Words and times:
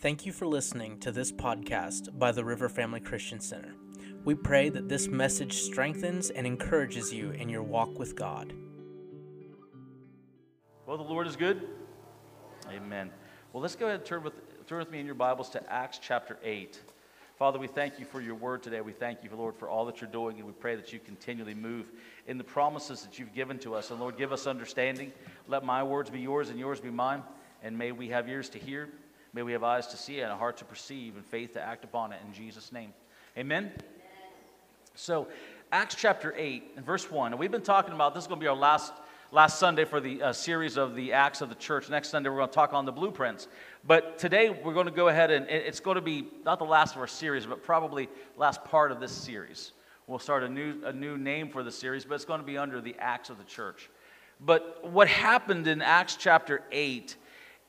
Thank 0.00 0.24
you 0.24 0.32
for 0.32 0.46
listening 0.46 0.98
to 1.00 1.12
this 1.12 1.30
podcast 1.30 2.18
by 2.18 2.32
the 2.32 2.42
River 2.42 2.70
Family 2.70 3.00
Christian 3.00 3.38
Center. 3.38 3.74
We 4.24 4.34
pray 4.34 4.70
that 4.70 4.88
this 4.88 5.08
message 5.08 5.60
strengthens 5.60 6.30
and 6.30 6.46
encourages 6.46 7.12
you 7.12 7.32
in 7.32 7.50
your 7.50 7.62
walk 7.62 7.98
with 7.98 8.16
God. 8.16 8.54
Well, 10.86 10.96
the 10.96 11.02
Lord 11.02 11.26
is 11.26 11.36
good. 11.36 11.68
Amen. 12.70 13.10
Well, 13.52 13.60
let's 13.60 13.76
go 13.76 13.88
ahead 13.88 14.00
and 14.00 14.06
turn 14.06 14.22
with, 14.22 14.32
turn 14.66 14.78
with 14.78 14.90
me 14.90 15.00
in 15.00 15.04
your 15.04 15.14
Bibles 15.14 15.50
to 15.50 15.70
Acts 15.70 16.00
chapter 16.02 16.38
8. 16.42 16.80
Father, 17.38 17.58
we 17.58 17.66
thank 17.66 17.98
you 17.98 18.06
for 18.06 18.22
your 18.22 18.36
word 18.36 18.62
today. 18.62 18.80
We 18.80 18.92
thank 18.92 19.22
you, 19.22 19.28
Lord, 19.36 19.54
for 19.54 19.68
all 19.68 19.84
that 19.84 20.00
you're 20.00 20.08
doing, 20.08 20.38
and 20.38 20.46
we 20.46 20.52
pray 20.52 20.76
that 20.76 20.94
you 20.94 20.98
continually 20.98 21.54
move 21.54 21.92
in 22.26 22.38
the 22.38 22.44
promises 22.44 23.02
that 23.02 23.18
you've 23.18 23.34
given 23.34 23.58
to 23.58 23.74
us. 23.74 23.90
And 23.90 24.00
Lord, 24.00 24.16
give 24.16 24.32
us 24.32 24.46
understanding. 24.46 25.12
Let 25.46 25.62
my 25.62 25.82
words 25.82 26.08
be 26.08 26.20
yours 26.20 26.48
and 26.48 26.58
yours 26.58 26.80
be 26.80 26.88
mine. 26.88 27.22
And 27.62 27.76
may 27.76 27.92
we 27.92 28.08
have 28.08 28.30
ears 28.30 28.48
to 28.50 28.58
hear, 28.58 28.88
may 29.32 29.42
we 29.42 29.52
have 29.52 29.62
eyes 29.62 29.86
to 29.88 29.96
see, 29.96 30.20
it 30.20 30.22
and 30.22 30.32
a 30.32 30.36
heart 30.36 30.56
to 30.58 30.64
perceive, 30.64 31.16
and 31.16 31.24
faith 31.24 31.54
to 31.54 31.62
act 31.62 31.84
upon 31.84 32.12
it. 32.12 32.20
In 32.26 32.32
Jesus' 32.32 32.72
name. 32.72 32.92
Amen. 33.36 33.64
Amen. 33.64 33.72
So, 34.94 35.28
Acts 35.72 35.94
chapter 35.94 36.34
8 36.36 36.72
and 36.76 36.84
verse 36.84 37.10
1. 37.10 37.32
And 37.32 37.38
we've 37.38 37.50
been 37.50 37.62
talking 37.62 37.94
about 37.94 38.14
this 38.14 38.24
is 38.24 38.28
going 38.28 38.40
to 38.40 38.44
be 38.44 38.48
our 38.48 38.56
last 38.56 38.92
last 39.32 39.60
Sunday 39.60 39.84
for 39.84 40.00
the 40.00 40.20
uh, 40.20 40.32
series 40.32 40.76
of 40.76 40.96
the 40.96 41.12
Acts 41.12 41.40
of 41.40 41.48
the 41.48 41.54
Church. 41.54 41.88
Next 41.88 42.08
Sunday, 42.08 42.28
we're 42.28 42.38
going 42.38 42.48
to 42.48 42.54
talk 42.54 42.72
on 42.72 42.84
the 42.84 42.92
blueprints. 42.92 43.46
But 43.86 44.18
today, 44.18 44.50
we're 44.50 44.74
going 44.74 44.86
to 44.86 44.92
go 44.92 45.08
ahead 45.08 45.30
and 45.30 45.48
it's 45.48 45.78
going 45.80 45.94
to 45.94 46.00
be 46.00 46.26
not 46.44 46.58
the 46.58 46.64
last 46.64 46.96
of 46.96 47.00
our 47.00 47.06
series, 47.06 47.46
but 47.46 47.62
probably 47.62 48.08
last 48.36 48.64
part 48.64 48.90
of 48.90 48.98
this 48.98 49.12
series. 49.12 49.72
We'll 50.06 50.18
start 50.18 50.42
a 50.42 50.48
new, 50.48 50.84
a 50.84 50.92
new 50.92 51.16
name 51.16 51.48
for 51.48 51.62
the 51.62 51.70
series, 51.70 52.04
but 52.04 52.16
it's 52.16 52.24
going 52.24 52.40
to 52.40 52.46
be 52.46 52.58
under 52.58 52.80
the 52.80 52.96
Acts 52.98 53.30
of 53.30 53.38
the 53.38 53.44
Church. 53.44 53.88
But 54.40 54.90
what 54.90 55.06
happened 55.06 55.68
in 55.68 55.82
Acts 55.82 56.16
chapter 56.16 56.62
8, 56.72 57.14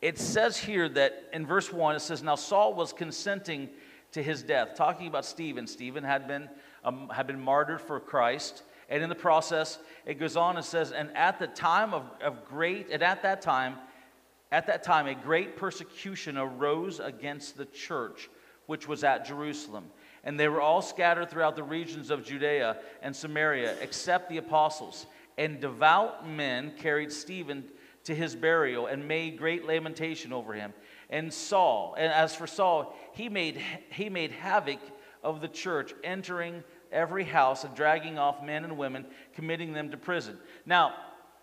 it 0.02 0.18
says 0.18 0.58
here 0.58 0.90
that 0.90 1.30
in 1.32 1.46
verse 1.46 1.72
1, 1.72 1.96
it 1.96 2.00
says, 2.00 2.24
Now 2.24 2.36
Saul 2.36 2.74
was 2.74 2.92
consenting 2.92 3.70
to 4.14 4.24
his 4.24 4.44
death, 4.44 4.76
talking 4.76 5.08
about 5.08 5.26
Stephen. 5.26 5.68
Stephen 5.68 6.04
had 6.04 6.28
been, 6.28 6.50
um, 6.84 7.10
had 7.10 7.28
been 7.28 7.40
martyred 7.40 7.82
for 7.82 8.00
Christ. 8.00 8.64
And 8.90 9.02
in 9.02 9.10
the 9.10 9.16
process, 9.16 9.80
it 10.06 10.20
goes 10.20 10.36
on 10.36 10.58
and 10.58 10.66
says, 10.66 10.92
and 10.92 11.16
at 11.16 11.40
the 11.40 11.48
time 11.48 11.94
of, 11.94 12.04
of 12.22 12.44
great, 12.46 12.90
and 12.92 13.02
at 13.02 13.24
that 13.24 13.42
time, 13.42 13.76
at 14.52 14.68
that 14.68 14.84
time, 14.84 15.08
a 15.08 15.16
great 15.16 15.56
persecution 15.56 16.38
arose 16.38 17.00
against 17.00 17.56
the 17.56 17.66
church, 17.66 18.30
which 18.66 18.88
was 18.88 19.06
at 19.06 19.26
Jerusalem. 19.26 19.86
And 20.26 20.38
they 20.38 20.50
were 20.50 20.60
all 20.60 20.82
scattered 20.82 21.30
throughout 21.30 21.56
the 21.56 21.64
regions 21.64 22.12
of 22.12 22.26
Judea 22.26 22.78
and 23.02 23.16
Samaria, 23.16 23.76
except 23.82 24.30
the 24.30 24.38
apostles. 24.38 25.06
And 25.38 25.62
devout 25.62 26.28
men 26.28 26.74
carried 26.78 27.14
Stephen 27.14 27.64
to 28.06 28.16
his 28.16 28.36
burial 28.36 28.88
and 28.88 29.08
made 29.08 29.38
great 29.38 29.66
lamentation 29.66 30.34
over 30.34 30.54
him. 30.54 30.74
And 31.10 31.34
Saul, 31.34 31.96
and 31.98 32.12
as 32.12 32.36
for 32.36 32.48
Saul, 32.48 32.96
he 33.14 33.30
made, 33.30 33.62
he 33.92 34.10
made 34.10 34.32
havoc 34.32 34.80
of 35.24 35.42
the 35.42 35.48
church, 35.48 35.94
entering 36.04 36.64
every 36.92 37.24
house 37.24 37.64
and 37.64 37.76
dragging 37.76 38.18
off 38.18 38.44
men 38.44 38.64
and 38.64 38.78
women, 38.78 39.06
committing 39.36 39.74
them 39.74 39.92
to 39.92 39.98
prison. 39.98 40.38
Now, 40.66 40.94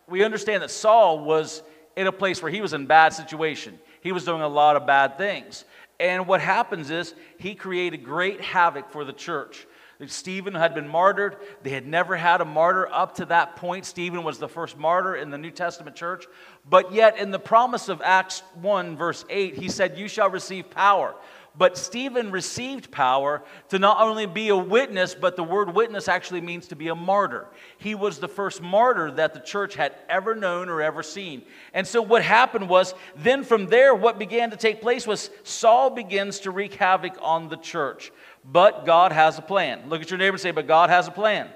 we 0.09 0.25
understand 0.25 0.63
that 0.63 0.71
Saul 0.71 1.21
was 1.21 1.63
in 1.97 2.07
a 2.07 2.13
place 2.13 2.43
where 2.43 2.51
he 2.51 2.61
was 2.61 2.73
in 2.73 2.87
bad 2.87 3.13
situation. 3.13 3.79
He 4.01 4.13
was 4.13 4.25
doing 4.25 4.43
a 4.43 4.49
lot 4.49 4.77
of 4.77 4.87
bad 4.87 5.19
things. 5.19 5.65
And 6.01 6.27
what 6.27 6.41
happens 6.41 6.91
is 6.91 7.15
he 7.39 7.55
created 7.55 8.05
great 8.05 8.41
havoc 8.41 8.91
for 8.91 9.05
the 9.05 9.13
church. 9.13 9.67
Stephen 10.07 10.55
had 10.55 10.75
been 10.75 10.87
martyred. 10.87 11.37
They 11.65 11.71
had 11.71 11.87
never 11.87 12.15
had 12.17 12.41
a 12.41 12.45
martyr 12.45 12.89
up 12.89 13.17
to 13.17 13.25
that 13.27 13.57
point. 13.57 13.85
Stephen 13.85 14.23
was 14.23 14.39
the 14.39 14.49
first 14.49 14.79
martyr 14.79 15.17
in 15.17 15.31
the 15.31 15.39
New 15.39 15.51
Testament 15.51 15.97
church. 15.97 16.27
But 16.69 16.93
yet, 16.93 17.19
in 17.19 17.33
the 17.33 17.39
promise 17.41 17.89
of 17.89 18.01
Acts 18.03 18.45
1, 18.61 18.97
verse 18.97 19.25
8, 19.29 19.57
he 19.57 19.69
said, 19.69 19.99
You 19.99 20.07
shall 20.07 20.31
receive 20.31 20.71
power. 20.71 21.17
But 21.57 21.77
Stephen 21.77 22.31
received 22.31 22.93
power 22.93 23.43
to 23.71 23.81
not 23.81 24.01
only 24.01 24.27
be 24.27 24.51
a 24.51 24.57
witness, 24.57 25.17
but 25.17 25.35
the 25.35 25.43
word 25.43 25.75
witness 25.75 26.07
actually 26.07 26.41
means 26.41 26.69
to 26.69 26.77
be 26.77 26.87
a 26.87 26.95
martyr. 26.95 27.49
He 27.79 27.97
was 27.97 28.19
the 28.19 28.29
first 28.29 28.63
martyr 28.63 29.11
that 29.13 29.35
the 29.35 29.41
church 29.41 29.75
had 29.75 29.97
ever 30.09 30.37
known 30.37 30.69
or 30.69 30.81
ever 30.81 31.03
seen. 31.03 31.43
And 31.75 31.85
so 31.85 32.01
what 32.01 32.23
happened 32.23 32.69
was, 32.69 32.95
then 33.17 33.43
from 33.43 33.67
there, 33.67 33.93
what 33.93 34.21
began 34.21 34.53
to 34.53 34.57
take 34.57 34.81
place 34.81 35.05
was 35.05 35.31
Saul 35.43 35.91
begins 35.91 36.39
to 36.41 36.53
wreak 36.53 36.75
havoc 36.75 37.17
on 37.21 37.49
the 37.49 37.57
church. 37.57 38.13
But 38.51 38.87
God 38.87 39.13
has 39.13 39.39
a 39.39 39.43
plan. 39.43 39.89
Look 39.89 40.01
at 40.01 40.11
your 40.11 40.19
neighbor 40.19 40.35
and 40.35 40.41
say, 40.41 40.51
But 40.51 40.67
God 40.67 40.91
has 40.91 41.07
a 41.09 41.11
plan. 41.11 41.49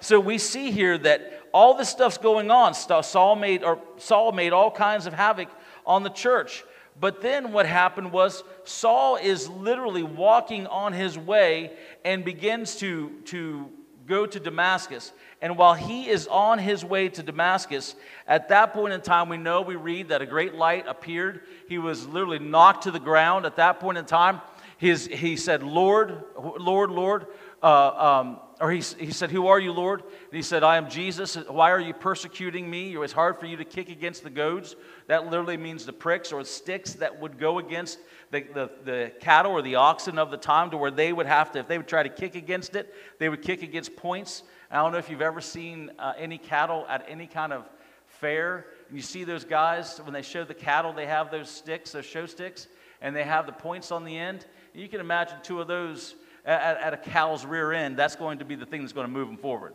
So 0.00 0.20
we 0.20 0.38
see 0.38 0.70
here 0.70 0.98
that 0.98 1.42
all 1.52 1.74
this 1.74 1.88
stuff's 1.88 2.18
going 2.18 2.50
on. 2.50 2.74
Saul 2.74 3.36
made, 3.36 3.64
or 3.64 3.80
Saul 3.96 4.32
made 4.32 4.52
all 4.52 4.70
kinds 4.70 5.06
of 5.06 5.14
havoc 5.14 5.48
on 5.86 6.02
the 6.02 6.10
church. 6.10 6.64
But 6.98 7.22
then 7.22 7.52
what 7.52 7.66
happened 7.66 8.12
was 8.12 8.44
Saul 8.64 9.16
is 9.16 9.48
literally 9.48 10.02
walking 10.02 10.66
on 10.66 10.92
his 10.92 11.18
way 11.18 11.72
and 12.04 12.24
begins 12.24 12.76
to, 12.76 13.10
to 13.26 13.70
go 14.06 14.26
to 14.26 14.40
Damascus. 14.40 15.12
And 15.42 15.58
while 15.58 15.74
he 15.74 16.08
is 16.08 16.26
on 16.28 16.58
his 16.58 16.84
way 16.84 17.08
to 17.10 17.22
Damascus, 17.22 17.94
at 18.26 18.48
that 18.48 18.72
point 18.72 18.94
in 18.94 19.00
time, 19.02 19.28
we 19.28 19.36
know, 19.36 19.60
we 19.60 19.76
read 19.76 20.08
that 20.08 20.22
a 20.22 20.26
great 20.26 20.54
light 20.54 20.86
appeared. 20.86 21.42
He 21.68 21.78
was 21.78 22.06
literally 22.06 22.38
knocked 22.38 22.84
to 22.84 22.90
the 22.90 23.00
ground. 23.00 23.44
At 23.44 23.56
that 23.56 23.78
point 23.80 23.98
in 23.98 24.06
time, 24.06 24.40
his, 24.78 25.06
he 25.06 25.36
said, 25.36 25.62
Lord, 25.62 26.22
Lord, 26.36 26.90
Lord, 26.90 27.26
uh, 27.62 28.20
um, 28.20 28.40
or 28.60 28.70
he, 28.70 28.80
he 28.98 29.10
said, 29.10 29.30
Who 29.30 29.46
are 29.46 29.58
you, 29.58 29.72
Lord? 29.72 30.02
And 30.02 30.32
he 30.32 30.42
said, 30.42 30.62
I 30.62 30.76
am 30.76 30.90
Jesus. 30.90 31.36
Why 31.36 31.70
are 31.70 31.80
you 31.80 31.94
persecuting 31.94 32.68
me? 32.68 32.92
It 32.92 32.98
was 32.98 33.12
hard 33.12 33.38
for 33.38 33.46
you 33.46 33.56
to 33.56 33.64
kick 33.64 33.88
against 33.88 34.22
the 34.22 34.30
goads. 34.30 34.76
That 35.06 35.26
literally 35.26 35.56
means 35.56 35.86
the 35.86 35.92
pricks 35.92 36.32
or 36.32 36.44
sticks 36.44 36.94
that 36.94 37.20
would 37.20 37.38
go 37.38 37.58
against 37.58 37.98
the, 38.30 38.44
the, 38.52 38.70
the 38.84 39.12
cattle 39.20 39.52
or 39.52 39.62
the 39.62 39.76
oxen 39.76 40.18
of 40.18 40.30
the 40.30 40.36
time 40.36 40.70
to 40.70 40.76
where 40.76 40.90
they 40.90 41.12
would 41.12 41.26
have 41.26 41.52
to, 41.52 41.58
if 41.58 41.68
they 41.68 41.78
would 41.78 41.88
try 41.88 42.02
to 42.02 42.08
kick 42.08 42.34
against 42.34 42.76
it, 42.76 42.94
they 43.18 43.28
would 43.28 43.42
kick 43.42 43.62
against 43.62 43.96
points. 43.96 44.42
I 44.70 44.76
don't 44.76 44.92
know 44.92 44.98
if 44.98 45.08
you've 45.08 45.22
ever 45.22 45.40
seen 45.40 45.90
uh, 45.98 46.14
any 46.18 46.38
cattle 46.38 46.86
at 46.88 47.04
any 47.08 47.26
kind 47.26 47.52
of 47.52 47.64
fair. 48.06 48.66
And 48.88 48.96
you 48.96 49.02
see 49.02 49.24
those 49.24 49.44
guys, 49.44 49.98
when 49.98 50.12
they 50.12 50.22
show 50.22 50.44
the 50.44 50.54
cattle, 50.54 50.92
they 50.92 51.06
have 51.06 51.30
those 51.30 51.48
sticks, 51.48 51.92
those 51.92 52.04
show 52.04 52.26
sticks, 52.26 52.68
and 53.00 53.14
they 53.14 53.24
have 53.24 53.46
the 53.46 53.52
points 53.52 53.90
on 53.92 54.04
the 54.04 54.16
end. 54.16 54.46
You 54.74 54.88
can 54.88 55.00
imagine 55.00 55.38
two 55.42 55.60
of 55.60 55.68
those 55.68 56.14
at, 56.46 56.78
at 56.78 56.94
a 56.94 56.96
cow's 56.96 57.44
rear 57.44 57.72
end, 57.72 57.96
that's 57.96 58.16
going 58.16 58.38
to 58.38 58.44
be 58.44 58.54
the 58.54 58.66
thing 58.66 58.80
that's 58.80 58.92
going 58.92 59.06
to 59.06 59.12
move 59.12 59.26
them 59.26 59.36
forward. 59.36 59.74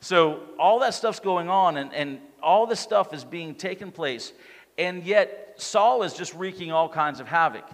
So 0.00 0.42
all 0.58 0.80
that 0.80 0.94
stuff's 0.94 1.20
going 1.20 1.48
on, 1.48 1.76
and, 1.76 1.92
and 1.94 2.18
all 2.42 2.66
this 2.66 2.80
stuff 2.80 3.14
is 3.14 3.24
being 3.24 3.54
taken 3.54 3.90
place, 3.90 4.32
and 4.76 5.02
yet 5.04 5.54
Saul 5.56 6.02
is 6.02 6.14
just 6.14 6.34
wreaking 6.34 6.70
all 6.72 6.88
kinds 6.88 7.20
of 7.20 7.26
havoc. 7.26 7.64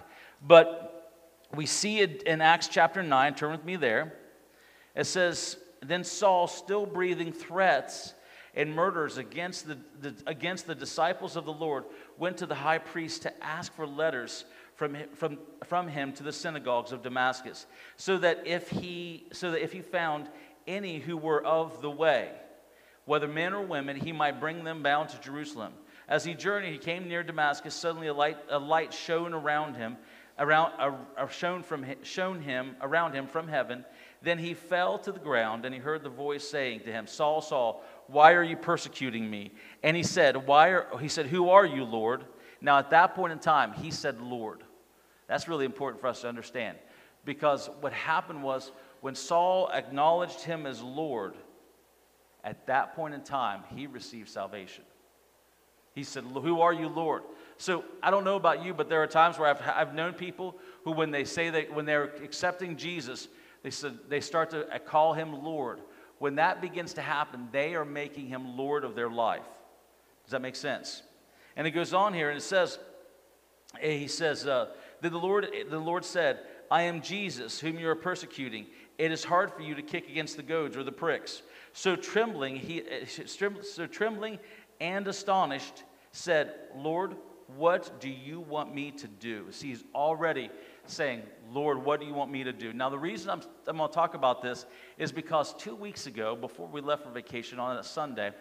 But 0.41 1.11
we 1.53 1.65
see 1.65 1.99
it 1.99 2.23
in 2.23 2.41
Acts 2.41 2.67
chapter 2.67 3.03
9, 3.03 3.35
turn 3.35 3.51
with 3.51 3.65
me 3.65 3.75
there. 3.75 4.13
It 4.95 5.05
says, 5.05 5.57
Then 5.83 6.03
Saul, 6.03 6.47
still 6.47 6.85
breathing 6.85 7.31
threats 7.31 8.13
and 8.55 8.73
murders 8.73 9.17
against 9.17 9.67
the, 9.67 9.77
the, 10.01 10.15
against 10.25 10.65
the 10.65 10.75
disciples 10.75 11.35
of 11.35 11.45
the 11.45 11.53
Lord, 11.53 11.83
went 12.17 12.37
to 12.37 12.45
the 12.45 12.55
high 12.55 12.77
priest 12.77 13.23
to 13.23 13.43
ask 13.43 13.75
for 13.75 13.85
letters 13.85 14.45
from, 14.75 14.95
from, 15.13 15.39
from 15.63 15.87
him 15.87 16.11
to 16.13 16.23
the 16.23 16.33
synagogues 16.33 16.91
of 16.91 17.01
Damascus, 17.01 17.65
so 17.95 18.17
that 18.17 18.45
if 18.45 18.69
he 18.69 19.25
so 19.31 19.51
that 19.51 19.63
if 19.63 19.71
he 19.71 19.81
found 19.81 20.27
any 20.67 20.99
who 20.99 21.17
were 21.17 21.43
of 21.43 21.81
the 21.81 21.89
way, 21.89 22.31
whether 23.05 23.27
men 23.27 23.53
or 23.53 23.65
women, 23.65 23.95
he 23.95 24.11
might 24.11 24.39
bring 24.39 24.63
them 24.63 24.83
bound 24.83 25.09
to 25.09 25.21
Jerusalem. 25.21 25.73
As 26.07 26.23
he 26.23 26.33
journeyed, 26.33 26.73
he 26.73 26.77
came 26.77 27.07
near 27.07 27.23
Damascus. 27.23 27.73
Suddenly, 27.73 28.07
a 28.07 28.13
light, 28.13 28.37
a 28.49 28.59
light 28.59 28.93
shone 28.93 29.33
around 29.33 29.75
him, 29.75 29.97
around, 30.37 30.73
shone 31.29 31.63
from 31.63 31.85
shone 32.03 32.41
him 32.41 32.75
around 32.81 33.13
him 33.13 33.27
from 33.27 33.47
heaven. 33.47 33.85
Then 34.21 34.37
he 34.39 34.53
fell 34.53 34.97
to 34.99 35.11
the 35.11 35.19
ground, 35.19 35.65
and 35.65 35.73
he 35.73 35.79
heard 35.79 36.03
the 36.03 36.09
voice 36.09 36.47
saying 36.47 36.81
to 36.81 36.91
him, 36.91 37.07
"Saul, 37.07 37.41
Saul, 37.41 37.83
why 38.07 38.33
are 38.33 38.43
you 38.43 38.57
persecuting 38.57 39.29
me?" 39.29 39.53
And 39.83 39.95
he 39.95 40.03
said, 40.03 40.47
"Why 40.47 40.69
are?" 40.69 40.97
He 40.99 41.07
said, 41.07 41.27
"Who 41.27 41.49
are 41.49 41.65
you, 41.65 41.85
Lord?" 41.85 42.25
Now, 42.61 42.77
at 42.79 42.89
that 42.91 43.15
point 43.15 43.33
in 43.33 43.39
time, 43.39 43.73
he 43.73 43.91
said, 43.91 44.21
Lord. 44.21 44.63
That's 45.27 45.47
really 45.47 45.65
important 45.65 46.01
for 46.01 46.07
us 46.07 46.21
to 46.21 46.29
understand 46.29 46.77
because 47.25 47.69
what 47.81 47.91
happened 47.91 48.43
was 48.43 48.71
when 49.01 49.15
Saul 49.15 49.69
acknowledged 49.73 50.41
him 50.41 50.65
as 50.65 50.81
Lord, 50.81 51.33
at 52.43 52.67
that 52.67 52.95
point 52.95 53.15
in 53.15 53.21
time, 53.21 53.63
he 53.75 53.87
received 53.87 54.29
salvation. 54.29 54.83
He 55.93 56.03
said, 56.03 56.23
Who 56.23 56.61
are 56.61 56.73
you, 56.73 56.87
Lord? 56.87 57.23
So 57.57 57.83
I 58.03 58.11
don't 58.11 58.23
know 58.23 58.35
about 58.35 58.63
you, 58.63 58.73
but 58.73 58.89
there 58.89 59.01
are 59.01 59.07
times 59.07 59.39
where 59.39 59.49
I've, 59.49 59.61
I've 59.61 59.95
known 59.95 60.13
people 60.13 60.55
who, 60.83 60.91
when 60.91 61.09
they 61.09 61.23
say 61.23 61.49
that, 61.49 61.73
when 61.73 61.85
they're 61.85 62.13
accepting 62.23 62.75
Jesus, 62.75 63.27
they, 63.63 63.71
said, 63.71 63.97
they 64.09 64.19
start 64.19 64.51
to 64.51 64.67
uh, 64.73 64.77
call 64.77 65.13
him 65.13 65.43
Lord. 65.43 65.79
When 66.19 66.35
that 66.35 66.61
begins 66.61 66.93
to 66.95 67.01
happen, 67.01 67.47
they 67.51 67.75
are 67.75 67.85
making 67.85 68.27
him 68.27 68.57
Lord 68.57 68.83
of 68.83 68.93
their 68.93 69.09
life. 69.09 69.41
Does 70.23 70.31
that 70.31 70.41
make 70.41 70.55
sense? 70.55 71.01
And 71.55 71.65
it 71.67 71.71
goes 71.71 71.93
on 71.93 72.13
here 72.13 72.29
and 72.29 72.37
it 72.37 72.41
says, 72.41 72.79
eh, 73.81 73.97
he 73.97 74.07
says, 74.07 74.45
uh, 74.45 74.67
the 75.01 75.09
Lord, 75.09 75.47
the 75.69 75.79
Lord 75.79 76.03
said, 76.03 76.39
I 76.71 76.83
am 76.83 77.01
Jesus, 77.01 77.59
whom 77.59 77.77
you 77.77 77.87
are 77.89 77.95
persecuting. 77.95 78.67
It 78.97 79.11
is 79.11 79.23
hard 79.23 79.51
for 79.51 79.61
you 79.61 79.75
to 79.75 79.81
kick 79.81 80.09
against 80.09 80.37
the 80.37 80.43
goads 80.43 80.75
or 80.75 80.83
the 80.83 80.91
pricks. 80.91 81.41
So 81.73 81.95
trembling, 81.95 82.55
he, 82.55 82.81
eh, 82.81 83.05
so 83.05 83.87
trembling 83.87 84.39
and 84.79 85.07
astonished, 85.07 85.83
said, 86.11 86.53
Lord, 86.75 87.15
what 87.57 87.99
do 87.99 88.09
you 88.09 88.39
want 88.39 88.73
me 88.73 88.91
to 88.91 89.07
do? 89.07 89.45
See, 89.51 89.69
he's 89.69 89.83
already 89.93 90.49
saying, 90.87 91.21
Lord, 91.51 91.83
what 91.83 91.99
do 91.99 92.05
you 92.05 92.13
want 92.13 92.31
me 92.31 92.43
to 92.43 92.53
do? 92.53 92.73
Now, 92.73 92.89
the 92.89 92.97
reason 92.97 93.29
I'm, 93.29 93.41
I'm 93.67 93.77
going 93.77 93.89
to 93.89 93.93
talk 93.93 94.13
about 94.13 94.41
this 94.41 94.65
is 94.97 95.11
because 95.11 95.53
two 95.55 95.75
weeks 95.75 96.07
ago, 96.07 96.35
before 96.35 96.67
we 96.67 96.81
left 96.81 97.03
for 97.03 97.11
vacation 97.11 97.59
on 97.59 97.77
a 97.77 97.83
Sunday, 97.83 98.31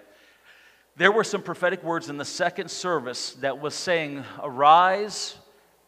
there 0.97 1.11
were 1.11 1.25
some 1.25 1.43
prophetic 1.43 1.83
words 1.83 2.09
in 2.09 2.19
the 2.19 2.25
second 2.25 2.71
service 2.71 3.33
that 3.35 3.61
was 3.61 3.75
saying, 3.75 4.25
Arise, 4.41 5.37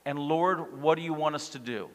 and 0.05 0.19
Lord, 0.19 0.81
what 0.81 0.97
do 0.97 1.03
you 1.03 1.15
want 1.15 1.35
us 1.35 1.51
to 1.51 1.59
do? 1.59 1.89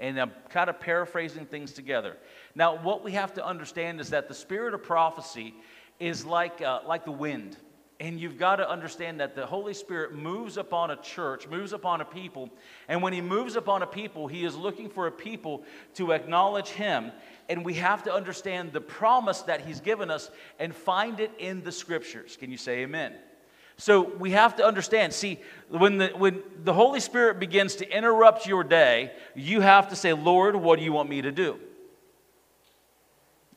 And 0.00 0.18
I'm 0.20 0.32
kind 0.48 0.70
of 0.70 0.80
paraphrasing 0.80 1.46
things 1.46 1.72
together. 1.72 2.16
Now, 2.54 2.76
what 2.76 3.04
we 3.04 3.12
have 3.12 3.34
to 3.34 3.44
understand 3.44 4.00
is 4.00 4.10
that 4.10 4.28
the 4.28 4.34
spirit 4.34 4.74
of 4.74 4.82
prophecy 4.82 5.54
is 6.00 6.24
like, 6.24 6.62
uh, 6.62 6.80
like 6.86 7.04
the 7.04 7.12
wind. 7.12 7.56
And 8.00 8.18
you've 8.18 8.38
got 8.38 8.56
to 8.56 8.68
understand 8.68 9.20
that 9.20 9.36
the 9.36 9.46
Holy 9.46 9.72
Spirit 9.72 10.12
moves 10.14 10.56
upon 10.56 10.90
a 10.90 10.96
church, 10.96 11.46
moves 11.46 11.72
upon 11.72 12.00
a 12.00 12.04
people. 12.04 12.50
And 12.88 13.02
when 13.02 13.12
He 13.12 13.20
moves 13.20 13.54
upon 13.54 13.82
a 13.82 13.86
people, 13.86 14.26
He 14.26 14.44
is 14.44 14.56
looking 14.56 14.88
for 14.88 15.06
a 15.06 15.12
people 15.12 15.62
to 15.94 16.12
acknowledge 16.12 16.68
Him. 16.68 17.12
And 17.48 17.64
we 17.64 17.74
have 17.74 18.02
to 18.04 18.12
understand 18.12 18.72
the 18.72 18.80
promise 18.80 19.42
that 19.42 19.60
He's 19.60 19.80
given 19.80 20.10
us 20.10 20.30
and 20.58 20.74
find 20.74 21.20
it 21.20 21.30
in 21.38 21.62
the 21.62 21.70
Scriptures. 21.70 22.36
Can 22.36 22.50
you 22.50 22.56
say 22.56 22.80
amen? 22.80 23.12
So 23.76 24.02
we 24.02 24.32
have 24.32 24.56
to 24.56 24.64
understand. 24.64 25.12
See, 25.12 25.40
when 25.68 25.98
the, 25.98 26.08
when 26.08 26.42
the 26.62 26.72
Holy 26.72 27.00
Spirit 27.00 27.38
begins 27.38 27.76
to 27.76 27.88
interrupt 27.88 28.46
your 28.46 28.64
day, 28.64 29.12
you 29.34 29.60
have 29.60 29.88
to 29.88 29.96
say, 29.96 30.12
Lord, 30.12 30.56
what 30.56 30.78
do 30.78 30.84
you 30.84 30.92
want 30.92 31.08
me 31.08 31.22
to 31.22 31.32
do? 31.32 31.58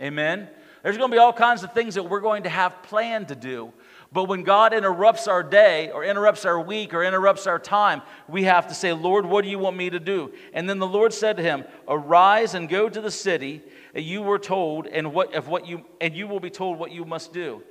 Amen? 0.01 0.47
There's 0.83 0.97
going 0.97 1.09
to 1.09 1.15
be 1.15 1.19
all 1.19 1.33
kinds 1.33 1.63
of 1.63 1.73
things 1.73 1.95
that 1.95 2.03
we're 2.03 2.21
going 2.21 2.43
to 2.43 2.49
have 2.49 2.83
planned 2.83 3.27
to 3.29 3.35
do. 3.35 3.73
But 4.11 4.25
when 4.25 4.43
God 4.43 4.73
interrupts 4.73 5.27
our 5.27 5.43
day 5.43 5.91
or 5.91 6.03
interrupts 6.03 6.45
our 6.45 6.59
week 6.59 6.93
or 6.93 7.03
interrupts 7.03 7.45
our 7.45 7.59
time, 7.59 8.01
we 8.27 8.43
have 8.43 8.67
to 8.67 8.73
say, 8.73 8.93
Lord, 8.93 9.25
what 9.25 9.43
do 9.43 9.49
you 9.49 9.59
want 9.59 9.75
me 9.75 9.89
to 9.89 9.99
do? 9.99 10.31
And 10.53 10.69
then 10.69 10.79
the 10.79 10.87
Lord 10.87 11.13
said 11.13 11.37
to 11.37 11.43
him, 11.43 11.65
Arise 11.87 12.53
and 12.53 12.69
go 12.69 12.87
to 12.87 13.01
the 13.01 13.11
city 13.11 13.61
that 13.93 14.03
you 14.03 14.21
were 14.21 14.39
told, 14.39 14.87
and 14.87 15.13
what, 15.13 15.33
of 15.33 15.47
what 15.47 15.67
you, 15.67 15.83
and 15.99 16.15
you 16.15 16.27
will 16.27 16.39
be 16.39 16.49
told 16.49 16.79
what 16.79 16.91
you 16.91 17.03
must 17.03 17.33
do. 17.33 17.63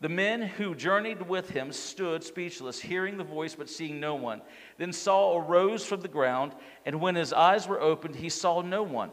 The 0.00 0.08
men 0.08 0.42
who 0.42 0.74
journeyed 0.74 1.26
with 1.26 1.50
him 1.50 1.72
stood 1.72 2.22
speechless, 2.22 2.80
hearing 2.80 3.16
the 3.16 3.24
voice 3.24 3.54
but 3.54 3.70
seeing 3.70 3.98
no 3.98 4.14
one. 4.14 4.42
Then 4.76 4.92
Saul 4.92 5.38
arose 5.38 5.84
from 5.84 6.02
the 6.02 6.08
ground, 6.08 6.52
and 6.84 7.00
when 7.00 7.14
his 7.14 7.32
eyes 7.32 7.66
were 7.66 7.80
opened, 7.80 8.16
he 8.16 8.28
saw 8.28 8.60
no 8.60 8.82
one. 8.82 9.10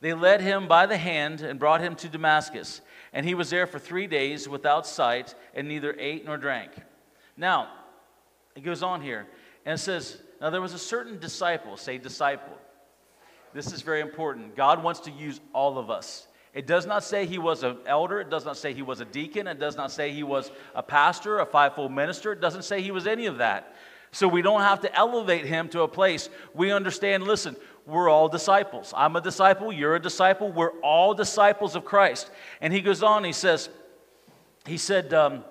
They 0.00 0.14
led 0.14 0.40
him 0.40 0.66
by 0.66 0.86
the 0.86 0.96
hand 0.96 1.42
and 1.42 1.58
brought 1.58 1.80
him 1.80 1.94
to 1.96 2.08
Damascus. 2.08 2.80
And 3.12 3.26
he 3.26 3.34
was 3.34 3.50
there 3.50 3.66
for 3.66 3.78
three 3.78 4.06
days 4.06 4.48
without 4.48 4.86
sight, 4.86 5.34
and 5.54 5.68
neither 5.68 5.94
ate 5.98 6.24
nor 6.24 6.36
drank. 6.36 6.70
Now, 7.36 7.68
it 8.54 8.60
goes 8.60 8.82
on 8.82 9.02
here, 9.02 9.26
and 9.64 9.74
it 9.74 9.78
says, 9.78 10.18
Now 10.40 10.50
there 10.50 10.60
was 10.60 10.74
a 10.74 10.78
certain 10.78 11.18
disciple, 11.18 11.76
say 11.76 11.98
disciple. 11.98 12.56
This 13.52 13.72
is 13.72 13.82
very 13.82 14.00
important. 14.00 14.56
God 14.56 14.82
wants 14.82 15.00
to 15.00 15.10
use 15.10 15.40
all 15.52 15.76
of 15.76 15.90
us. 15.90 16.28
It 16.52 16.66
does 16.66 16.86
not 16.86 17.04
say 17.04 17.26
he 17.26 17.38
was 17.38 17.62
an 17.62 17.78
elder. 17.86 18.20
It 18.20 18.30
does 18.30 18.44
not 18.44 18.56
say 18.56 18.72
he 18.72 18.82
was 18.82 19.00
a 19.00 19.04
deacon. 19.04 19.46
It 19.46 19.60
does 19.60 19.76
not 19.76 19.92
say 19.92 20.12
he 20.12 20.22
was 20.22 20.50
a 20.74 20.82
pastor, 20.82 21.38
a 21.38 21.46
fivefold 21.46 21.92
minister. 21.92 22.32
It 22.32 22.40
doesn't 22.40 22.62
say 22.62 22.82
he 22.82 22.90
was 22.90 23.06
any 23.06 23.26
of 23.26 23.38
that. 23.38 23.74
So 24.12 24.26
we 24.26 24.42
don't 24.42 24.62
have 24.62 24.80
to 24.80 24.94
elevate 24.94 25.44
him 25.44 25.68
to 25.68 25.82
a 25.82 25.88
place. 25.88 26.28
We 26.52 26.72
understand, 26.72 27.22
listen, 27.24 27.54
we're 27.86 28.08
all 28.08 28.28
disciples. 28.28 28.92
I'm 28.96 29.16
a 29.16 29.20
disciple. 29.20 29.72
You're 29.72 29.96
a 29.96 30.00
disciple. 30.00 30.50
We're 30.52 30.78
all 30.80 31.14
disciples 31.14 31.74
of 31.74 31.84
Christ. 31.84 32.30
And 32.60 32.72
he 32.72 32.80
goes 32.80 33.02
on, 33.02 33.24
he 33.24 33.32
says, 33.32 33.68
he 34.66 34.76
said, 34.76 35.12
um, 35.14 35.44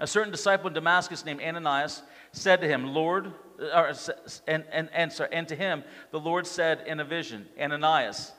a 0.00 0.06
certain 0.06 0.32
disciple 0.32 0.68
in 0.68 0.74
Damascus 0.74 1.24
named 1.24 1.40
Ananias 1.40 2.02
said 2.32 2.60
to 2.62 2.68
him, 2.68 2.92
Lord, 2.94 3.32
or, 3.58 3.92
and, 4.48 4.64
and, 4.72 4.88
and, 4.92 5.12
sorry, 5.12 5.30
and 5.32 5.46
to 5.48 5.54
him, 5.54 5.84
the 6.10 6.18
Lord 6.18 6.46
said 6.46 6.82
in 6.86 6.98
a 7.00 7.04
vision, 7.04 7.46
Ananias. 7.60 8.32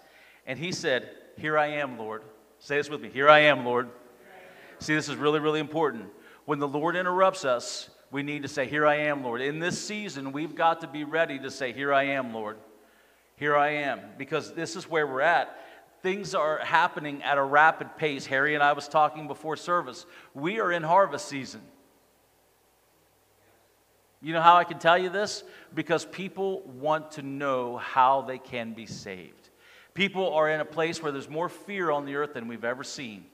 And 0.45 0.59
he 0.59 0.71
said, 0.71 1.09
here 1.37 1.57
I 1.57 1.67
am, 1.67 1.97
Lord. 1.97 2.23
Say 2.59 2.77
this 2.77 2.89
with 2.89 3.01
me. 3.01 3.09
Here 3.09 3.29
I 3.29 3.39
am, 3.39 3.65
Lord. 3.65 3.89
See, 4.79 4.95
this 4.95 5.09
is 5.09 5.15
really, 5.15 5.39
really 5.39 5.59
important. 5.59 6.05
When 6.45 6.59
the 6.59 6.67
Lord 6.67 6.95
interrupts 6.95 7.45
us, 7.45 7.89
we 8.11 8.23
need 8.23 8.43
to 8.43 8.47
say, 8.47 8.67
Here 8.67 8.85
I 8.85 8.95
am, 8.95 9.23
Lord. 9.23 9.41
In 9.41 9.59
this 9.59 9.83
season, 9.83 10.31
we've 10.31 10.55
got 10.55 10.81
to 10.81 10.87
be 10.87 11.03
ready 11.03 11.39
to 11.39 11.51
say, 11.51 11.73
Here 11.73 11.93
I 11.93 12.03
am, 12.03 12.33
Lord. 12.33 12.57
Here 13.37 13.55
I 13.55 13.69
am. 13.69 14.01
Because 14.17 14.53
this 14.53 14.75
is 14.75 14.89
where 14.89 15.05
we're 15.07 15.21
at. 15.21 15.57
Things 16.01 16.35
are 16.35 16.59
happening 16.59 17.23
at 17.23 17.37
a 17.37 17.43
rapid 17.43 17.97
pace. 17.97 18.25
Harry 18.25 18.53
and 18.53 18.63
I 18.63 18.73
was 18.73 18.87
talking 18.87 19.27
before 19.27 19.55
service. 19.55 20.05
We 20.33 20.59
are 20.59 20.71
in 20.71 20.83
harvest 20.83 21.27
season. 21.27 21.61
You 24.21 24.33
know 24.33 24.41
how 24.41 24.55
I 24.55 24.63
can 24.63 24.79
tell 24.79 24.97
you 24.97 25.09
this? 25.09 25.43
Because 25.73 26.05
people 26.05 26.61
want 26.61 27.11
to 27.11 27.21
know 27.21 27.77
how 27.77 28.21
they 28.21 28.37
can 28.37 28.73
be 28.73 28.85
saved. 28.85 29.49
People 29.93 30.33
are 30.33 30.49
in 30.49 30.59
a 30.59 30.65
place 30.65 31.01
where 31.01 31.11
there's 31.11 31.29
more 31.29 31.49
fear 31.49 31.91
on 31.91 32.05
the 32.05 32.15
earth 32.15 32.33
than 32.33 32.47
we've 32.47 32.65
ever 32.65 32.83
seen. 32.83 33.25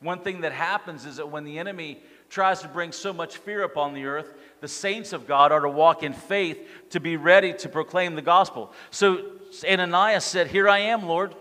One 0.00 0.20
thing 0.20 0.42
that 0.42 0.52
happens 0.52 1.06
is 1.06 1.16
that 1.16 1.30
when 1.30 1.44
the 1.44 1.58
enemy 1.58 2.02
tries 2.28 2.60
to 2.62 2.68
bring 2.68 2.92
so 2.92 3.12
much 3.12 3.36
fear 3.36 3.62
upon 3.62 3.94
the 3.94 4.04
earth, 4.04 4.34
the 4.60 4.68
saints 4.68 5.12
of 5.12 5.26
God 5.26 5.52
are 5.52 5.60
to 5.60 5.68
walk 5.68 6.02
in 6.02 6.12
faith 6.12 6.66
to 6.90 7.00
be 7.00 7.16
ready 7.16 7.52
to 7.54 7.68
proclaim 7.68 8.14
the 8.14 8.22
gospel. 8.22 8.72
So 8.90 9.32
Ananias 9.68 10.24
said, 10.24 10.48
Here 10.48 10.68
I 10.68 10.78
am, 10.78 11.06
Lord. 11.06 11.34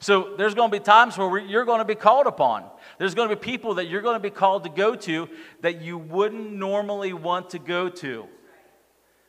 So 0.00 0.36
there's 0.36 0.54
going 0.54 0.70
to 0.70 0.78
be 0.78 0.82
times 0.82 1.18
where 1.18 1.38
you're 1.38 1.64
going 1.64 1.80
to 1.80 1.84
be 1.84 1.96
called 1.96 2.26
upon. 2.26 2.64
There's 2.98 3.14
going 3.14 3.28
to 3.28 3.36
be 3.36 3.40
people 3.40 3.74
that 3.74 3.88
you're 3.88 4.02
going 4.02 4.14
to 4.14 4.20
be 4.20 4.30
called 4.30 4.64
to 4.64 4.70
go 4.70 4.94
to 4.94 5.28
that 5.60 5.82
you 5.82 5.98
wouldn't 5.98 6.52
normally 6.52 7.12
want 7.12 7.50
to 7.50 7.58
go 7.58 7.88
to. 7.88 8.26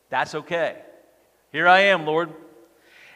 That's 0.09 0.35
okay. 0.35 0.77
Here 1.51 1.67
I 1.67 1.81
am, 1.81 2.05
Lord. 2.05 2.31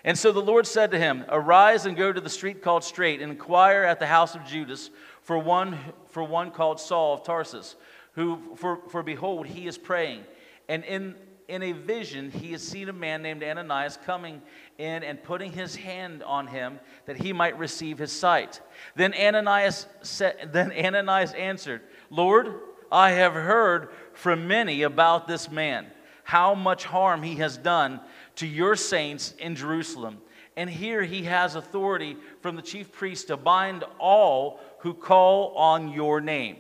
And 0.04 0.18
so 0.18 0.32
the 0.32 0.42
Lord 0.42 0.68
said 0.68 0.92
to 0.92 1.00
him, 1.00 1.26
Arise 1.30 1.86
and 1.86 1.96
go 1.96 2.12
to 2.12 2.20
the 2.20 2.30
street 2.30 2.62
called 2.62 2.84
Straight, 2.84 3.22
and 3.22 3.32
inquire 3.32 3.84
at 3.84 4.00
the 4.00 4.08
house 4.08 4.36
of 4.36 4.44
Judas 4.46 4.90
for 5.24 5.38
one, 5.38 5.78
for 6.10 6.24
one 6.24 6.52
called 6.52 6.80
Saul 6.80 7.16
of 7.16 7.24
Tarsus, 7.24 7.76
who, 8.14 8.40
for, 8.56 8.80
for 8.90 9.04
behold, 9.04 9.48
he 9.48 9.68
is 9.68 9.78
praying. 9.78 10.24
And 10.70 10.84
in, 10.84 11.16
in 11.48 11.64
a 11.64 11.72
vision, 11.72 12.30
he 12.32 12.52
has 12.52 12.62
seen 12.62 12.90
a 12.90 12.94
man 12.94 13.22
named 13.22 13.44
Ananias 13.44 13.98
coming 14.06 14.42
in 14.78 15.04
and 15.04 15.22
putting 15.24 15.52
his 15.52 15.76
hand 15.76 16.24
on 16.24 16.48
him 16.48 16.80
that 17.06 17.18
he 17.18 17.34
might 17.34 17.58
receive 17.58 17.98
his 17.98 18.12
sight. 18.12 18.62
Then 18.96 19.14
Ananias, 19.14 19.88
said, 20.02 20.50
then 20.54 20.72
Ananias 20.72 21.34
answered, 21.34 21.82
Lord, 22.10 22.56
I 22.92 23.12
have 23.12 23.34
heard 23.34 23.90
from 24.14 24.48
many 24.48 24.84
about 24.84 25.28
this 25.28 25.50
man, 25.50 25.88
how 26.24 26.54
much 26.54 26.86
harm 26.86 27.24
he 27.24 27.36
has 27.36 27.58
done 27.58 28.00
to 28.36 28.48
your 28.48 28.76
saints 28.76 29.34
in 29.40 29.56
Jerusalem. 29.56 30.20
And 30.56 30.70
here 30.70 31.02
he 31.02 31.24
has 31.24 31.56
authority 31.56 32.16
from 32.42 32.56
the 32.56 32.62
chief 32.62 32.92
priest 32.92 33.28
to 33.28 33.38
bind 33.38 33.84
all 34.00 34.60
who 34.84 34.94
call 34.94 35.56
on 35.56 35.92
your 35.92 36.22
name. 36.22 36.58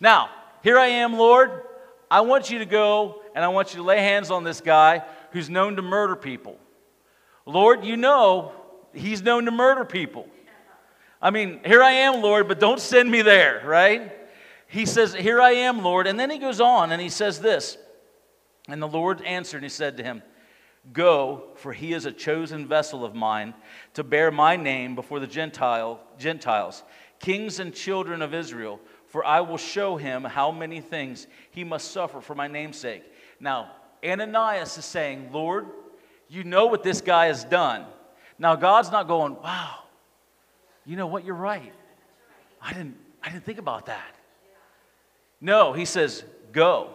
Now, 0.00 0.30
here 0.62 0.78
I 0.78 0.86
am, 0.86 1.12
Lord. 1.14 1.62
I 2.10 2.22
want 2.22 2.50
you 2.50 2.58
to 2.60 2.66
go 2.66 3.22
and 3.34 3.44
I 3.44 3.48
want 3.48 3.72
you 3.72 3.80
to 3.80 3.82
lay 3.82 3.98
hands 3.98 4.30
on 4.30 4.44
this 4.44 4.60
guy 4.60 5.02
who's 5.32 5.50
known 5.50 5.76
to 5.76 5.82
murder 5.82 6.16
people. 6.16 6.58
Lord, 7.44 7.84
you 7.84 7.96
know 7.96 8.52
he's 8.94 9.22
known 9.22 9.44
to 9.44 9.50
murder 9.50 9.84
people. 9.84 10.26
I 11.20 11.30
mean, 11.30 11.60
here 11.64 11.82
I 11.82 11.92
am, 11.92 12.22
Lord, 12.22 12.48
but 12.48 12.60
don't 12.60 12.80
send 12.80 13.10
me 13.10 13.20
there, 13.22 13.62
right? 13.64 14.12
He 14.68 14.86
says, 14.86 15.14
Here 15.14 15.40
I 15.40 15.52
am, 15.52 15.82
Lord. 15.82 16.06
And 16.06 16.18
then 16.18 16.30
he 16.30 16.38
goes 16.38 16.60
on 16.60 16.92
and 16.92 17.00
he 17.00 17.08
says 17.08 17.40
this. 17.40 17.76
And 18.68 18.82
the 18.82 18.88
Lord 18.88 19.20
answered 19.22 19.58
and 19.58 19.64
he 19.64 19.70
said 19.70 19.98
to 19.98 20.02
him, 20.02 20.22
Go, 20.92 21.48
for 21.56 21.72
he 21.72 21.92
is 21.92 22.06
a 22.06 22.12
chosen 22.12 22.66
vessel 22.66 23.04
of 23.04 23.14
mine 23.14 23.54
to 23.94 24.04
bear 24.04 24.30
my 24.30 24.56
name 24.56 24.94
before 24.94 25.18
the 25.18 25.26
Gentile, 25.26 26.00
Gentiles, 26.18 26.84
kings 27.20 27.60
and 27.60 27.74
children 27.74 28.22
of 28.22 28.34
Israel, 28.34 28.80
for 29.06 29.24
I 29.24 29.40
will 29.40 29.58
show 29.58 29.96
him 29.96 30.24
how 30.24 30.50
many 30.50 30.80
things 30.80 31.26
he 31.50 31.64
must 31.64 31.90
suffer 31.90 32.20
for 32.20 32.34
my 32.34 32.48
name's 32.48 32.76
sake. 32.76 33.02
Now, 33.40 33.72
Ananias 34.04 34.76
is 34.78 34.84
saying, 34.84 35.30
Lord, 35.32 35.66
you 36.28 36.44
know 36.44 36.66
what 36.66 36.82
this 36.82 37.00
guy 37.00 37.26
has 37.26 37.44
done. 37.44 37.84
Now, 38.38 38.56
God's 38.56 38.90
not 38.90 39.08
going, 39.08 39.36
wow, 39.36 39.76
you 40.84 40.96
know 40.96 41.06
what, 41.06 41.24
you're 41.24 41.34
right. 41.34 41.72
I 42.60 42.72
didn't, 42.72 42.96
I 43.22 43.30
didn't 43.30 43.44
think 43.44 43.58
about 43.58 43.86
that. 43.86 44.14
No, 45.40 45.72
he 45.72 45.84
says, 45.84 46.24
go. 46.52 46.94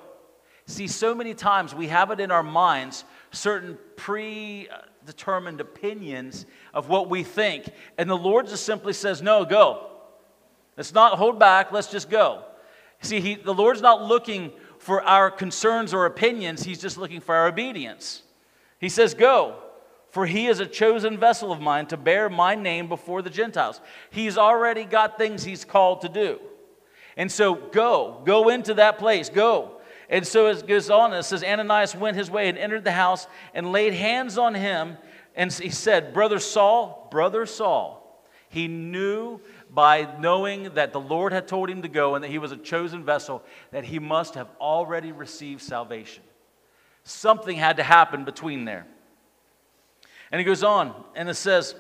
See, 0.66 0.88
so 0.88 1.14
many 1.14 1.34
times 1.34 1.76
we 1.76 1.88
have 1.88 2.12
it 2.12 2.20
in 2.20 2.32
our 2.32 2.44
minds 2.44 3.04
certain 3.32 3.78
predetermined 3.96 5.62
opinions 5.62 6.46
of 6.74 6.90
what 6.90 7.10
we 7.10 7.24
think. 7.24 7.70
And 7.98 8.10
the 8.10 8.18
Lord 8.18 8.48
just 8.48 8.66
simply 8.66 8.94
says, 8.94 9.22
No, 9.22 9.46
go. 9.46 9.91
Let's 10.82 10.96
not 10.96 11.20
hold 11.20 11.38
back, 11.38 11.72
let's 11.72 11.92
just 11.92 12.10
go. 12.10 12.44
See, 13.02 13.20
he, 13.20 13.36
the 13.36 13.54
Lord's 13.54 13.84
not 13.84 14.02
looking 14.02 14.52
for 14.80 15.04
our 15.04 15.30
concerns 15.30 15.94
or 15.94 16.08
opinions, 16.08 16.64
He's 16.64 16.82
just 16.82 16.98
looking 16.98 17.22
for 17.22 17.36
our 17.36 17.48
obedience. 17.48 18.24
He 18.80 18.90
says, 18.90 19.14
Go, 19.14 19.58
for 20.10 20.26
He 20.26 20.48
is 20.48 20.60
a 20.60 20.66
chosen 20.66 21.20
vessel 21.20 21.52
of 21.52 21.62
mine 21.62 21.86
to 21.86 21.98
bear 21.98 22.30
my 22.30 22.56
name 22.56 22.90
before 22.90 23.22
the 23.22 23.30
Gentiles. 23.30 23.80
He's 24.10 24.40
already 24.40 24.84
got 24.84 25.20
things 25.20 25.44
He's 25.44 25.64
called 25.64 26.02
to 26.02 26.10
do. 26.10 26.40
And 27.16 27.32
so, 27.32 27.54
go, 27.54 28.20
go 28.26 28.50
into 28.50 28.74
that 28.74 28.98
place, 28.98 29.30
go. 29.30 29.74
And 30.10 30.26
so 30.26 30.48
it 30.48 30.66
goes 30.66 30.90
on, 30.90 31.14
it 31.14 31.22
says, 31.22 31.44
Ananias 31.44 31.96
went 31.96 32.18
his 32.18 32.32
way 32.32 32.50
and 32.50 32.58
entered 32.58 32.86
the 32.86 32.92
house 32.92 33.28
and 33.54 33.72
laid 33.72 33.94
hands 33.94 34.40
on 34.40 34.56
him. 34.56 34.98
And 35.36 35.54
he 35.54 35.70
said, 35.70 36.12
Brother 36.12 36.40
Saul, 36.40 37.08
Brother 37.12 37.46
Saul. 37.46 38.02
He 38.52 38.68
knew 38.68 39.40
by 39.74 40.08
knowing 40.20 40.74
that 40.74 40.92
the 40.92 41.00
Lord 41.00 41.32
had 41.32 41.48
told 41.48 41.70
him 41.70 41.82
to 41.82 41.88
go 41.88 42.16
and 42.16 42.24
that 42.24 42.30
he 42.30 42.38
was 42.38 42.52
a 42.52 42.58
chosen 42.58 43.06
vessel, 43.06 43.42
that 43.72 43.86
he 43.86 44.00
must 44.00 44.36
have 44.36 44.50
already 44.60 45.12
received 45.12 45.62
salvation. 45.62 46.24
Something 47.04 47.58
had 47.58 47.78
to 47.78 47.84
happen 47.84 48.26
between 48.26 48.66
there. 48.66 48.86
And 50.32 50.40
he 50.40 50.46
goes 50.46 50.64
on, 50.64 50.94
and 51.16 51.30
it 51.30 51.36
says, 51.36 51.76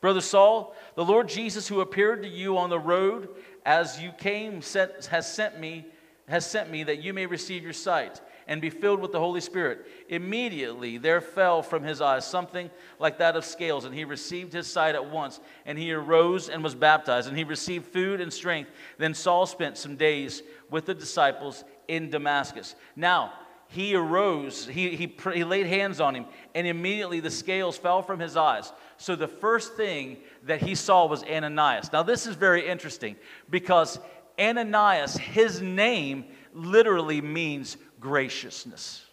Brother 0.00 0.20
Saul, 0.20 0.74
the 0.94 1.04
Lord 1.04 1.28
Jesus, 1.28 1.66
who 1.66 1.80
appeared 1.80 2.22
to 2.22 2.28
you 2.28 2.56
on 2.58 2.70
the 2.70 2.78
road 2.78 3.28
as 3.64 4.00
you 4.00 4.12
came, 4.12 4.62
sent, 4.62 5.06
has 5.06 5.30
sent 5.32 5.58
me, 5.58 5.86
has 6.28 6.48
sent 6.48 6.70
me 6.70 6.84
that 6.84 7.02
you 7.02 7.12
may 7.12 7.26
receive 7.26 7.62
your 7.62 7.72
sight 7.72 8.20
and 8.48 8.60
be 8.60 8.70
filled 8.70 9.00
with 9.00 9.12
the 9.12 9.20
Holy 9.20 9.40
Spirit. 9.40 9.86
Immediately 10.08 10.98
there 10.98 11.20
fell 11.20 11.62
from 11.62 11.84
his 11.84 12.00
eyes 12.00 12.26
something 12.26 12.70
like 12.98 13.18
that 13.18 13.36
of 13.36 13.44
scales, 13.44 13.84
and 13.84 13.94
he 13.94 14.04
received 14.04 14.52
his 14.52 14.66
sight 14.66 14.94
at 14.94 15.10
once, 15.10 15.38
and 15.66 15.78
he 15.78 15.92
arose 15.92 16.48
and 16.48 16.64
was 16.64 16.74
baptized, 16.74 17.28
and 17.28 17.36
he 17.36 17.44
received 17.44 17.86
food 17.86 18.20
and 18.20 18.32
strength. 18.32 18.70
Then 18.96 19.14
Saul 19.14 19.46
spent 19.46 19.76
some 19.76 19.96
days 19.96 20.42
with 20.70 20.86
the 20.86 20.94
disciples 20.94 21.62
in 21.86 22.10
Damascus. 22.10 22.74
Now, 22.96 23.34
he 23.70 23.94
arose, 23.94 24.66
he, 24.66 24.96
he, 24.96 25.14
he 25.34 25.44
laid 25.44 25.66
hands 25.66 26.00
on 26.00 26.14
him, 26.14 26.24
and 26.54 26.66
immediately 26.66 27.20
the 27.20 27.30
scales 27.30 27.76
fell 27.76 28.00
from 28.00 28.18
his 28.18 28.34
eyes. 28.34 28.72
So 28.96 29.14
the 29.14 29.28
first 29.28 29.74
thing 29.74 30.16
that 30.44 30.62
he 30.62 30.74
saw 30.74 31.04
was 31.04 31.22
Ananias. 31.22 31.92
Now, 31.92 32.02
this 32.02 32.26
is 32.26 32.34
very 32.34 32.66
interesting 32.66 33.14
because 33.50 34.00
Ananias, 34.40 35.18
his 35.18 35.60
name 35.60 36.24
literally 36.54 37.20
means 37.20 37.76
graciousness 38.00 39.04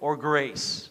or 0.00 0.16
grace. 0.16 0.90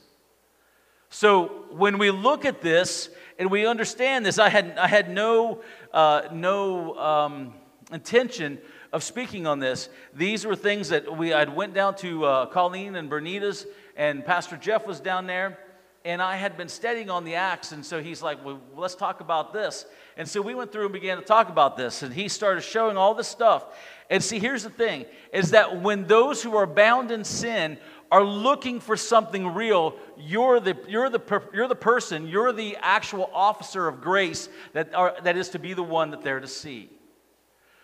So 1.09 1.65
when 1.69 1.99
we 1.99 2.09
look 2.09 2.45
at 2.45 2.61
this 2.61 3.09
and 3.37 3.51
we 3.51 3.67
understand 3.67 4.25
this, 4.25 4.39
I 4.39 4.49
had, 4.49 4.77
I 4.77 4.87
had 4.87 5.09
no, 5.09 5.61
uh, 5.93 6.23
no 6.31 6.95
um, 6.97 7.53
intention 7.91 8.59
of 8.91 9.03
speaking 9.03 9.47
on 9.47 9.59
this. 9.59 9.89
These 10.13 10.45
were 10.45 10.55
things 10.55 10.89
that 10.89 11.17
we 11.17 11.33
I 11.33 11.43
went 11.45 11.73
down 11.73 11.95
to 11.97 12.25
uh, 12.25 12.45
Colleen 12.45 12.95
and 12.95 13.09
Bernita's, 13.09 13.65
and 13.95 14.23
Pastor 14.23 14.55
Jeff 14.55 14.85
was 14.85 14.99
down 14.99 15.25
there, 15.25 15.57
and 16.05 16.21
I 16.21 16.35
had 16.35 16.57
been 16.57 16.69
studying 16.69 17.09
on 17.09 17.25
the 17.25 17.35
Acts, 17.35 17.71
and 17.71 17.83
so 17.83 18.01
he's 18.01 18.21
like, 18.21 18.43
"Well, 18.45 18.61
let's 18.75 18.95
talk 18.95 19.19
about 19.19 19.51
this." 19.51 19.85
And 20.15 20.27
so 20.27 20.41
we 20.41 20.53
went 20.53 20.71
through 20.71 20.85
and 20.85 20.93
began 20.93 21.17
to 21.17 21.23
talk 21.23 21.49
about 21.49 21.75
this, 21.75 22.03
and 22.03 22.13
he 22.13 22.27
started 22.27 22.61
showing 22.61 22.95
all 22.95 23.15
this 23.15 23.27
stuff. 23.27 23.65
And 24.09 24.23
see, 24.23 24.39
here's 24.39 24.63
the 24.63 24.69
thing: 24.69 25.05
is 25.31 25.51
that 25.51 25.81
when 25.81 26.05
those 26.05 26.41
who 26.43 26.55
are 26.55 26.67
bound 26.67 27.11
in 27.11 27.23
sin 27.23 27.77
are 28.11 28.23
looking 28.23 28.79
for 28.79 28.95
something 28.95 29.55
real, 29.55 29.95
you're 30.17 30.59
the, 30.59 30.77
you're 30.87 31.09
the, 31.09 31.41
you're 31.51 31.67
the 31.67 31.75
person, 31.75 32.27
you're 32.27 32.53
the 32.53 32.77
actual 32.79 33.27
officer 33.33 33.87
of 33.87 34.01
grace 34.01 34.49
that, 34.73 34.93
are, 34.93 35.15
that 35.23 35.35
is 35.35 35.49
to 35.49 35.57
be 35.57 35.73
the 35.73 35.81
one 35.81 36.11
that 36.11 36.21
they're 36.21 36.39
to 36.39 36.47
see. 36.47 36.91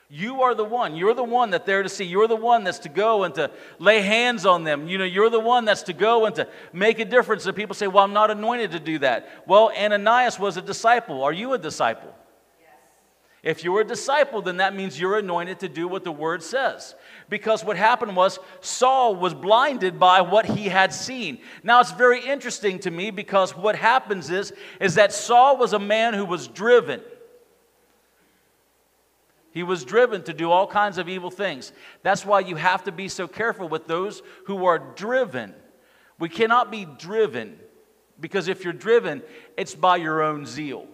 You 0.08 0.42
are 0.42 0.54
the 0.54 0.64
one. 0.64 0.96
You're 0.96 1.16
the 1.16 1.24
one 1.24 1.52
that 1.52 1.66
they're 1.66 1.84
to 1.84 1.90
see. 1.90 2.04
You're 2.04 2.28
the 2.28 2.36
one 2.36 2.64
that's 2.64 2.80
to 2.80 2.90
go 2.90 3.24
and 3.24 3.34
to 3.36 3.50
lay 3.78 4.02
hands 4.02 4.46
on 4.46 4.64
them. 4.64 4.88
You 4.88 4.98
know, 4.98 5.04
you're 5.04 5.30
the 5.30 5.40
one 5.40 5.66
that's 5.66 5.84
to 5.84 5.94
go 5.94 6.26
and 6.26 6.36
to 6.36 6.48
make 6.74 7.00
a 7.00 7.06
difference. 7.06 7.46
And 7.46 7.56
people 7.56 7.76
say, 7.76 7.88
Well, 7.88 8.04
I'm 8.04 8.14
not 8.14 8.32
anointed 8.32 8.72
to 8.72 8.80
do 8.80 9.00
that. 9.00 9.30
Well, 9.48 9.72
Ananias 9.76 10.40
was 10.40 10.58
a 10.58 10.64
disciple. 10.64 11.24
Are 11.24 11.34
you 11.34 11.54
a 11.54 11.60
disciple? 11.60 12.14
If 13.42 13.64
you're 13.64 13.82
a 13.82 13.86
disciple, 13.86 14.42
then 14.42 14.58
that 14.58 14.76
means 14.76 15.00
you're 15.00 15.18
anointed 15.18 15.60
to 15.62 15.70
do 15.70 15.88
what 15.88 16.04
the 16.04 16.12
word 16.12 16.44
says. 16.44 16.94
Because 17.30 17.64
what 17.64 17.78
happened 17.78 18.16
was 18.16 18.38
Saul 18.60 19.16
was 19.16 19.34
blinded 19.34 19.98
by 19.98 20.22
what 20.22 20.46
he 20.46 20.68
had 20.68 20.94
seen. 20.94 21.40
Now 21.64 21.80
it's 21.80 21.92
very 21.92 22.20
interesting 22.26 22.80
to 22.80 22.92
me 22.92 23.12
because 23.12 23.56
what 23.56 23.78
happens 23.78 24.30
is, 24.30 24.52
is 24.82 24.96
that 24.96 25.14
Saul 25.14 25.56
was 25.56 25.72
a 25.72 25.80
man 25.80 26.14
who 26.14 26.26
was 26.26 26.50
driven. 26.50 27.02
He 29.52 29.64
was 29.64 29.86
driven 29.86 30.22
to 30.24 30.34
do 30.34 30.52
all 30.52 30.68
kinds 30.68 30.98
of 30.98 31.08
evil 31.08 31.32
things. 31.32 31.72
That's 32.04 32.26
why 32.26 32.42
you 32.42 32.58
have 32.58 32.84
to 32.84 32.92
be 32.92 33.08
so 33.08 33.28
careful 33.28 33.70
with 33.70 33.88
those 33.88 34.22
who 34.46 34.66
are 34.66 34.80
driven. 34.80 35.56
We 36.20 36.28
cannot 36.28 36.72
be 36.72 36.86
driven 36.86 37.58
because 38.20 38.50
if 38.50 38.66
you're 38.66 38.74
driven, 38.74 39.24
it's 39.56 39.76
by 39.76 39.96
your 39.96 40.22
own 40.22 40.46
zeal. 40.46 40.88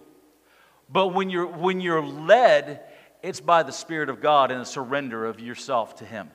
But 0.88 1.08
when 1.08 1.30
you're, 1.30 1.46
when 1.46 1.80
you're 1.80 2.02
led, 2.02 2.82
it's 3.22 3.40
by 3.40 3.62
the 3.62 3.72
Spirit 3.72 4.08
of 4.08 4.20
God 4.20 4.50
and 4.50 4.60
a 4.60 4.66
surrender 4.66 5.26
of 5.26 5.40
yourself 5.40 5.96
to 5.96 6.04
Him. 6.04 6.30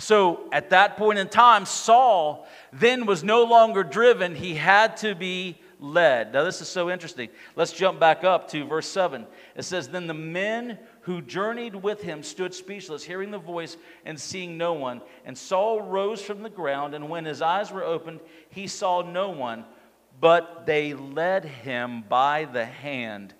So 0.00 0.48
at 0.50 0.70
that 0.70 0.96
point 0.96 1.18
in 1.18 1.28
time, 1.28 1.66
Saul 1.66 2.46
then 2.72 3.04
was 3.04 3.22
no 3.22 3.44
longer 3.44 3.82
driven, 3.82 4.34
he 4.34 4.54
had 4.54 4.96
to 4.98 5.14
be 5.14 5.60
led. 5.78 6.32
Now, 6.32 6.44
this 6.44 6.62
is 6.62 6.68
so 6.68 6.90
interesting. 6.90 7.28
Let's 7.54 7.72
jump 7.72 8.00
back 8.00 8.24
up 8.24 8.48
to 8.48 8.64
verse 8.64 8.88
7. 8.88 9.26
It 9.56 9.62
says, 9.64 9.88
Then 9.88 10.06
the 10.06 10.14
men 10.14 10.78
who 11.02 11.20
journeyed 11.20 11.74
with 11.74 12.00
him 12.00 12.22
stood 12.22 12.54
speechless, 12.54 13.04
hearing 13.04 13.30
the 13.30 13.38
voice 13.38 13.76
and 14.06 14.18
seeing 14.18 14.56
no 14.56 14.72
one. 14.72 15.02
And 15.24 15.36
Saul 15.36 15.82
rose 15.82 16.22
from 16.22 16.42
the 16.42 16.50
ground, 16.50 16.94
and 16.94 17.10
when 17.10 17.26
his 17.26 17.42
eyes 17.42 17.70
were 17.70 17.84
opened, 17.84 18.20
he 18.48 18.66
saw 18.66 19.02
no 19.02 19.30
one, 19.30 19.64
but 20.20 20.66
they 20.66 20.94
led 20.94 21.44
him 21.44 22.04
by 22.08 22.44
the 22.44 22.64
hand 22.64 23.34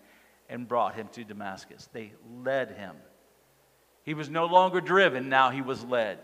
and 0.48 0.66
brought 0.66 0.94
him 0.94 1.08
to 1.12 1.24
Damascus. 1.24 1.88
They 1.92 2.12
led 2.42 2.72
him. 2.72 2.96
He 4.02 4.14
was 4.14 4.30
no 4.30 4.46
longer 4.46 4.80
driven, 4.80 5.28
now 5.28 5.50
he 5.50 5.62
was 5.62 5.84
led. 5.84 6.18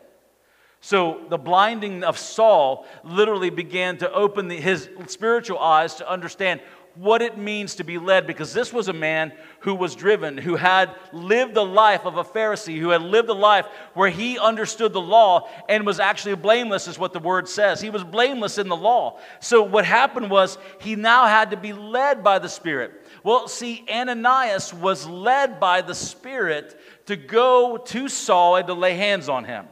So 0.80 1.24
the 1.28 1.38
blinding 1.38 2.04
of 2.04 2.18
Saul 2.18 2.86
literally 3.04 3.50
began 3.50 3.98
to 3.98 4.12
open 4.12 4.48
the, 4.48 4.56
his 4.56 4.88
spiritual 5.06 5.58
eyes 5.58 5.96
to 5.96 6.10
understand 6.10 6.60
what 6.96 7.22
it 7.22 7.36
means 7.36 7.76
to 7.76 7.84
be 7.84 7.98
led 7.98 8.26
because 8.26 8.52
this 8.52 8.72
was 8.72 8.88
a 8.88 8.92
man 8.92 9.32
who 9.60 9.74
was 9.74 9.94
driven, 9.94 10.38
who 10.38 10.56
had 10.56 10.94
lived 11.12 11.54
the 11.54 11.64
life 11.64 12.04
of 12.04 12.16
a 12.16 12.24
Pharisee, 12.24 12.78
who 12.78 12.90
had 12.90 13.02
lived 13.02 13.28
a 13.28 13.34
life 13.34 13.66
where 13.94 14.08
he 14.08 14.38
understood 14.38 14.92
the 14.92 15.00
law 15.00 15.48
and 15.68 15.84
was 15.84 16.00
actually 16.00 16.34
blameless, 16.34 16.88
is 16.88 16.98
what 16.98 17.12
the 17.12 17.18
word 17.18 17.48
says. 17.48 17.80
He 17.80 17.90
was 17.90 18.04
blameless 18.04 18.58
in 18.58 18.68
the 18.68 18.76
law. 18.76 19.18
So 19.40 19.62
what 19.62 19.84
happened 19.84 20.30
was 20.30 20.58
he 20.80 20.96
now 20.96 21.26
had 21.26 21.50
to 21.50 21.56
be 21.56 21.72
led 21.72 22.24
by 22.24 22.38
the 22.38 22.48
Spirit. 22.48 22.92
Well, 23.22 23.48
see, 23.48 23.84
Ananias 23.90 24.72
was 24.72 25.06
led 25.06 25.60
by 25.60 25.82
the 25.82 25.94
Spirit 25.94 26.78
to 27.06 27.16
go 27.16 27.76
to 27.76 28.08
Saul 28.08 28.56
and 28.56 28.66
to 28.66 28.74
lay 28.74 28.94
hands 28.94 29.28
on 29.28 29.44
him. 29.44 29.66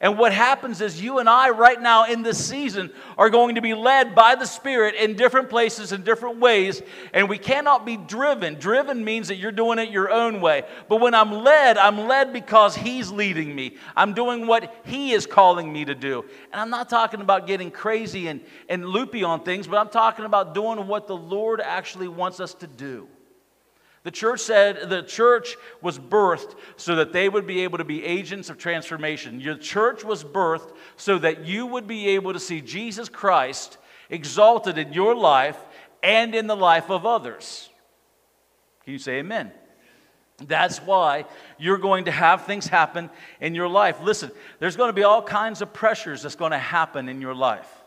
And 0.00 0.18
what 0.18 0.32
happens 0.32 0.80
is 0.80 1.00
you 1.00 1.18
and 1.18 1.28
I, 1.28 1.50
right 1.50 1.80
now 1.80 2.06
in 2.06 2.22
this 2.22 2.44
season, 2.44 2.90
are 3.16 3.30
going 3.30 3.54
to 3.54 3.60
be 3.60 3.74
led 3.74 4.14
by 4.14 4.34
the 4.34 4.44
Spirit 4.44 4.96
in 4.96 5.14
different 5.14 5.48
places, 5.48 5.92
in 5.92 6.02
different 6.02 6.40
ways, 6.40 6.82
and 7.12 7.28
we 7.28 7.38
cannot 7.38 7.86
be 7.86 7.96
driven. 7.96 8.54
Driven 8.54 9.04
means 9.04 9.28
that 9.28 9.36
you're 9.36 9.52
doing 9.52 9.78
it 9.78 9.90
your 9.90 10.10
own 10.10 10.40
way. 10.40 10.64
But 10.88 11.00
when 11.00 11.14
I'm 11.14 11.32
led, 11.32 11.78
I'm 11.78 12.08
led 12.08 12.32
because 12.32 12.74
He's 12.74 13.10
leading 13.10 13.54
me. 13.54 13.76
I'm 13.94 14.14
doing 14.14 14.46
what 14.46 14.74
He 14.84 15.12
is 15.12 15.26
calling 15.26 15.72
me 15.72 15.84
to 15.84 15.94
do. 15.94 16.24
And 16.52 16.60
I'm 16.60 16.70
not 16.70 16.90
talking 16.90 17.20
about 17.20 17.46
getting 17.46 17.70
crazy 17.70 18.26
and, 18.26 18.40
and 18.68 18.84
loopy 18.84 19.22
on 19.22 19.44
things, 19.44 19.66
but 19.68 19.76
I'm 19.76 19.90
talking 19.90 20.24
about 20.24 20.54
doing 20.54 20.86
what 20.88 21.06
the 21.06 21.16
Lord 21.16 21.60
actually 21.60 22.08
wants 22.08 22.40
us 22.40 22.54
to 22.54 22.66
do. 22.66 23.08
The 24.04 24.10
church 24.10 24.40
said 24.40 24.90
the 24.90 25.02
church 25.02 25.56
was 25.80 25.98
birthed 25.98 26.54
so 26.76 26.96
that 26.96 27.12
they 27.12 27.28
would 27.28 27.46
be 27.46 27.62
able 27.62 27.78
to 27.78 27.84
be 27.84 28.04
agents 28.04 28.50
of 28.50 28.58
transformation. 28.58 29.40
Your 29.40 29.56
church 29.56 30.04
was 30.04 30.22
birthed 30.22 30.72
so 30.96 31.18
that 31.18 31.46
you 31.46 31.66
would 31.66 31.86
be 31.86 32.08
able 32.08 32.34
to 32.34 32.40
see 32.40 32.60
Jesus 32.60 33.08
Christ 33.08 33.78
exalted 34.10 34.76
in 34.76 34.92
your 34.92 35.14
life 35.14 35.56
and 36.02 36.34
in 36.34 36.46
the 36.46 36.56
life 36.56 36.90
of 36.90 37.06
others. 37.06 37.70
Can 38.84 38.92
you 38.92 38.98
say 38.98 39.14
amen? 39.20 39.50
That's 40.36 40.78
why 40.78 41.24
you're 41.58 41.78
going 41.78 42.04
to 42.04 42.10
have 42.10 42.44
things 42.44 42.66
happen 42.66 43.08
in 43.40 43.54
your 43.54 43.68
life. 43.68 44.00
Listen, 44.02 44.30
there's 44.58 44.76
going 44.76 44.88
to 44.90 44.94
be 44.94 45.04
all 45.04 45.22
kinds 45.22 45.62
of 45.62 45.72
pressures 45.72 46.22
that's 46.22 46.34
going 46.34 46.52
to 46.52 46.58
happen 46.58 47.08
in 47.08 47.22
your 47.22 47.34
life. 47.34 47.83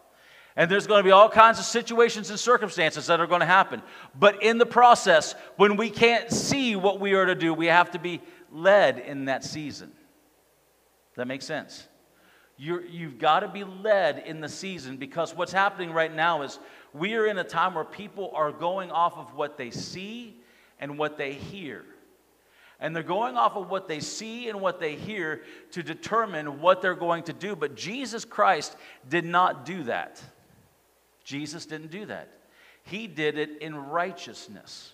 And 0.57 0.69
there's 0.69 0.87
going 0.87 0.99
to 0.99 1.03
be 1.03 1.11
all 1.11 1.29
kinds 1.29 1.59
of 1.59 1.65
situations 1.65 2.29
and 2.29 2.37
circumstances 2.37 3.07
that 3.07 3.21
are 3.21 3.27
going 3.27 3.39
to 3.39 3.45
happen. 3.45 3.81
But 4.19 4.43
in 4.43 4.57
the 4.57 4.65
process, 4.65 5.35
when 5.55 5.77
we 5.77 5.89
can't 5.89 6.29
see 6.29 6.75
what 6.75 6.99
we 6.99 7.13
are 7.13 7.27
to 7.27 7.35
do, 7.35 7.53
we 7.53 7.67
have 7.67 7.91
to 7.91 7.99
be 7.99 8.21
led 8.51 8.99
in 8.99 9.25
that 9.25 9.45
season. 9.45 9.93
That 11.15 11.27
makes 11.27 11.45
sense? 11.45 11.87
you 12.57 12.81
you've 12.89 13.19
got 13.19 13.41
to 13.41 13.47
be 13.47 13.63
led 13.63 14.23
in 14.25 14.41
the 14.41 14.49
season 14.49 14.97
because 14.97 15.35
what's 15.35 15.51
happening 15.51 15.91
right 15.91 16.13
now 16.13 16.41
is 16.41 16.59
we 16.91 17.13
are 17.13 17.27
in 17.27 17.37
a 17.37 17.43
time 17.43 17.75
where 17.75 17.85
people 17.85 18.31
are 18.33 18.51
going 18.51 18.91
off 18.91 19.15
of 19.15 19.33
what 19.35 19.57
they 19.57 19.69
see 19.69 20.35
and 20.79 20.97
what 20.97 21.17
they 21.17 21.33
hear. 21.33 21.85
And 22.79 22.95
they're 22.95 23.03
going 23.03 23.37
off 23.37 23.55
of 23.55 23.69
what 23.69 23.87
they 23.87 23.99
see 23.99 24.49
and 24.49 24.61
what 24.61 24.79
they 24.79 24.95
hear 24.95 25.41
to 25.71 25.81
determine 25.81 26.61
what 26.61 26.81
they're 26.81 26.95
going 26.95 27.23
to 27.23 27.33
do. 27.33 27.55
But 27.55 27.75
Jesus 27.75 28.23
Christ 28.23 28.75
did 29.09 29.25
not 29.25 29.65
do 29.65 29.83
that. 29.83 30.21
Jesus 31.27 31.65
didn't 31.65 31.91
do 31.91 32.05
that. 32.05 32.29
He 32.83 33.05
did 33.05 33.37
it 33.37 33.61
in 33.61 33.75
righteousness. 33.75 34.93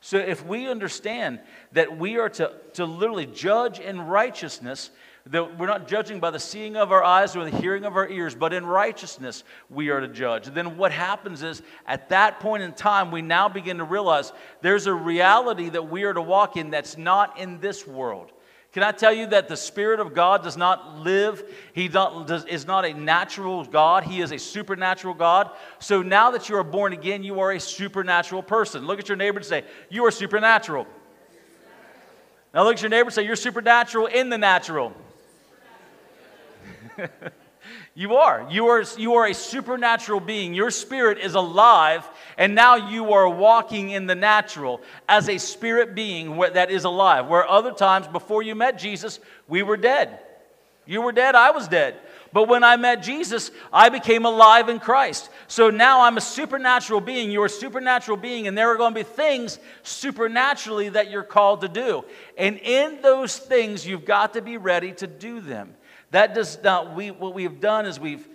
So 0.00 0.18
if 0.18 0.44
we 0.44 0.68
understand 0.68 1.38
that 1.72 1.96
we 1.96 2.18
are 2.18 2.28
to, 2.30 2.52
to 2.74 2.84
literally 2.84 3.26
judge 3.26 3.78
in 3.78 4.00
righteousness, 4.00 4.90
That 5.26 5.58
we're 5.58 5.68
not 5.68 5.88
judging 5.88 6.20
by 6.20 6.30
the 6.30 6.38
seeing 6.38 6.76
of 6.76 6.92
our 6.92 7.02
eyes 7.02 7.34
or 7.34 7.48
the 7.48 7.56
hearing 7.56 7.86
of 7.86 7.96
our 7.96 8.06
ears, 8.06 8.34
but 8.34 8.52
in 8.52 8.66
righteousness 8.66 9.44
we 9.70 9.88
are 9.88 10.00
to 10.00 10.08
judge. 10.08 10.46
then 10.48 10.76
what 10.76 10.92
happens 10.92 11.42
is, 11.42 11.62
at 11.86 12.10
that 12.10 12.40
point 12.40 12.62
in 12.62 12.72
time, 12.74 13.10
we 13.10 13.22
now 13.22 13.48
begin 13.48 13.78
to 13.78 13.84
realize 13.84 14.32
there's 14.60 14.86
a 14.86 14.92
reality 14.92 15.70
that 15.70 15.88
we 15.88 16.04
are 16.04 16.12
to 16.12 16.20
walk 16.20 16.56
in 16.56 16.70
that's 16.70 16.98
not 16.98 17.38
in 17.38 17.60
this 17.60 17.86
world. 17.86 18.32
Can 18.74 18.82
I 18.82 18.90
tell 18.90 19.12
you 19.12 19.26
that 19.28 19.46
the 19.46 19.56
Spirit 19.56 20.00
of 20.00 20.14
God 20.14 20.42
does 20.42 20.56
not 20.56 20.98
live? 20.98 21.44
He 21.74 21.86
does, 21.86 22.44
is 22.46 22.66
not 22.66 22.84
a 22.84 22.92
natural 22.92 23.64
God. 23.64 24.02
He 24.02 24.20
is 24.20 24.32
a 24.32 24.38
supernatural 24.38 25.14
God. 25.14 25.52
So 25.78 26.02
now 26.02 26.32
that 26.32 26.48
you 26.48 26.56
are 26.56 26.64
born 26.64 26.92
again, 26.92 27.22
you 27.22 27.38
are 27.38 27.52
a 27.52 27.60
supernatural 27.60 28.42
person. 28.42 28.84
Look 28.84 28.98
at 28.98 29.08
your 29.08 29.14
neighbor 29.14 29.38
and 29.38 29.46
say, 29.46 29.62
You 29.90 30.04
are 30.06 30.10
supernatural. 30.10 30.88
Now 32.52 32.64
look 32.64 32.74
at 32.74 32.82
your 32.82 32.90
neighbor 32.90 33.06
and 33.06 33.14
say, 33.14 33.24
You're 33.24 33.36
supernatural 33.36 34.06
in 34.06 34.28
the 34.28 34.38
natural. 34.38 34.92
you 37.96 38.16
are. 38.16 38.46
You 38.50 38.66
are 38.68 38.84
you 38.98 39.14
are 39.14 39.26
a 39.26 39.34
supernatural 39.34 40.18
being. 40.18 40.52
Your 40.52 40.72
spirit 40.72 41.18
is 41.18 41.34
alive, 41.34 42.08
and 42.36 42.54
now 42.54 42.90
you 42.90 43.12
are 43.12 43.28
walking 43.28 43.90
in 43.90 44.06
the 44.06 44.16
natural 44.16 44.80
as 45.08 45.28
a 45.28 45.38
spirit 45.38 45.94
being 45.94 46.36
that 46.54 46.72
is 46.72 46.84
alive. 46.84 47.28
Where 47.28 47.48
other 47.48 47.72
times 47.72 48.08
before 48.08 48.42
you 48.42 48.56
met 48.56 48.78
Jesus, 48.78 49.20
we 49.46 49.62
were 49.62 49.76
dead. 49.76 50.18
You 50.86 51.02
were 51.02 51.12
dead, 51.12 51.34
I 51.36 51.50
was 51.52 51.68
dead. 51.68 51.94
But 52.32 52.48
when 52.48 52.64
I 52.64 52.76
met 52.76 53.00
Jesus, 53.00 53.52
I 53.72 53.90
became 53.90 54.24
alive 54.24 54.68
in 54.68 54.80
Christ. 54.80 55.30
So 55.46 55.70
now 55.70 56.02
I'm 56.02 56.16
a 56.16 56.20
supernatural 56.20 57.00
being. 57.00 57.30
You're 57.30 57.46
a 57.46 57.48
supernatural 57.48 58.16
being, 58.16 58.48
and 58.48 58.58
there 58.58 58.70
are 58.72 58.76
going 58.76 58.92
to 58.92 59.00
be 59.00 59.04
things 59.04 59.60
supernaturally 59.84 60.88
that 60.88 61.12
you're 61.12 61.22
called 61.22 61.60
to 61.60 61.68
do. 61.68 62.04
And 62.36 62.58
in 62.58 63.00
those 63.02 63.38
things, 63.38 63.86
you've 63.86 64.04
got 64.04 64.34
to 64.34 64.42
be 64.42 64.56
ready 64.56 64.90
to 64.94 65.06
do 65.06 65.40
them. 65.40 65.76
That 66.14 66.32
does 66.32 66.62
not, 66.62 66.94
we, 66.94 67.10
what 67.10 67.34
we 67.34 67.42
have 67.42 67.58
done 67.58 67.86
is 67.86 67.98
we've 67.98 68.28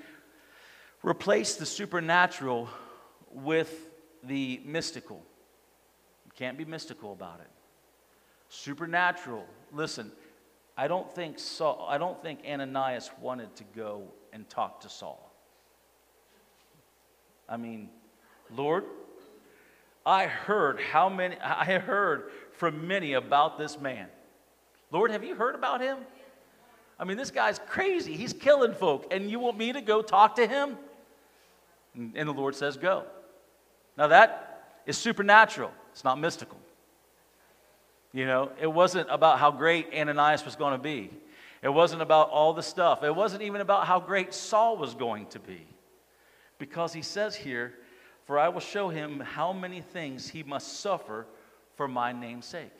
replaced 1.01 1.59
the 1.59 1.65
supernatural 1.65 2.67
with 3.31 3.73
the 4.21 4.59
mystical. 4.65 5.23
You 6.25 6.31
can't 6.35 6.57
be 6.57 6.65
mystical 6.65 7.13
about 7.13 7.39
it. 7.39 7.47
Supernatural, 8.49 9.45
listen, 9.71 10.11
I 10.75 10.89
don't 10.89 11.09
think 11.15 11.39
Saul, 11.39 11.87
I 11.89 11.97
don't 11.97 12.21
think 12.21 12.41
Ananias 12.45 13.11
wanted 13.21 13.55
to 13.55 13.63
go 13.73 14.03
and 14.33 14.49
talk 14.49 14.81
to 14.81 14.89
Saul. 14.89 15.31
I 17.47 17.55
mean, 17.55 17.89
Lord, 18.53 18.83
I 20.05 20.25
heard 20.25 20.81
how 20.81 21.07
many 21.07 21.37
I 21.39 21.79
heard 21.79 22.29
from 22.51 22.89
many 22.89 23.13
about 23.13 23.57
this 23.57 23.79
man. 23.79 24.09
Lord, 24.91 25.11
have 25.11 25.23
you 25.23 25.33
heard 25.33 25.55
about 25.55 25.79
him? 25.79 25.99
I 26.99 27.05
mean, 27.05 27.15
this 27.15 27.31
guy's 27.31 27.59
crazy. 27.59 28.13
He's 28.13 28.33
killing 28.33 28.73
folk. 28.73 29.07
And 29.11 29.31
you 29.31 29.39
want 29.39 29.57
me 29.57 29.71
to 29.71 29.81
go 29.81 30.01
talk 30.01 30.35
to 30.35 30.45
him? 30.45 30.77
And 31.95 32.27
the 32.27 32.33
Lord 32.33 32.55
says, 32.55 32.75
Go. 32.77 33.05
Now, 33.97 34.07
that 34.07 34.81
is 34.85 34.97
supernatural, 34.97 35.71
it's 35.91 36.03
not 36.03 36.19
mystical. 36.19 36.57
You 38.11 38.25
know, 38.25 38.51
it 38.59 38.67
wasn't 38.67 39.07
about 39.11 39.39
how 39.39 39.51
great 39.51 39.93
Ananias 39.93 40.43
was 40.43 40.55
going 40.55 40.73
to 40.73 40.81
be. 40.81 41.11
It 41.61 41.69
wasn't 41.69 42.01
about 42.01 42.29
all 42.29 42.53
the 42.53 42.63
stuff. 42.63 43.03
It 43.03 43.15
wasn't 43.15 43.43
even 43.43 43.61
about 43.61 43.85
how 43.85 43.99
great 43.99 44.33
Saul 44.33 44.77
was 44.77 44.95
going 44.95 45.27
to 45.27 45.39
be. 45.39 45.67
Because 46.57 46.91
he 46.91 47.03
says 47.03 47.35
here, 47.35 47.73
For 48.25 48.39
I 48.39 48.49
will 48.49 48.61
show 48.61 48.89
him 48.89 49.19
how 49.19 49.53
many 49.53 49.81
things 49.81 50.27
he 50.27 50.41
must 50.41 50.79
suffer 50.79 51.27
for 51.75 51.87
my 51.87 52.11
name's 52.11 52.45
sake 52.45 52.71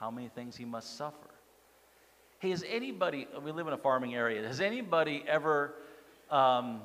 how 0.00 0.10
many 0.10 0.28
things 0.28 0.56
he 0.56 0.64
must 0.64 0.96
suffer. 0.96 1.28
Hey, 2.38 2.50
has 2.50 2.64
anybody, 2.66 3.28
we 3.44 3.52
live 3.52 3.66
in 3.66 3.74
a 3.74 3.78
farming 3.78 4.14
area, 4.14 4.42
has 4.46 4.62
anybody 4.62 5.22
ever 5.28 5.74
um, 6.30 6.80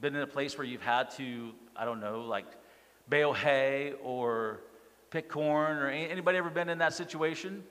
been 0.00 0.16
in 0.16 0.22
a 0.22 0.26
place 0.26 0.58
where 0.58 0.66
you've 0.66 0.82
had 0.82 1.12
to, 1.12 1.52
I 1.76 1.84
don't 1.84 2.00
know, 2.00 2.22
like 2.22 2.46
bale 3.08 3.32
hay 3.32 3.94
or 4.02 4.62
pick 5.10 5.28
corn 5.28 5.76
or 5.76 5.88
anybody 5.88 6.38
ever 6.38 6.50
been 6.50 6.68
in 6.68 6.78
that 6.78 6.92
situation? 6.92 7.62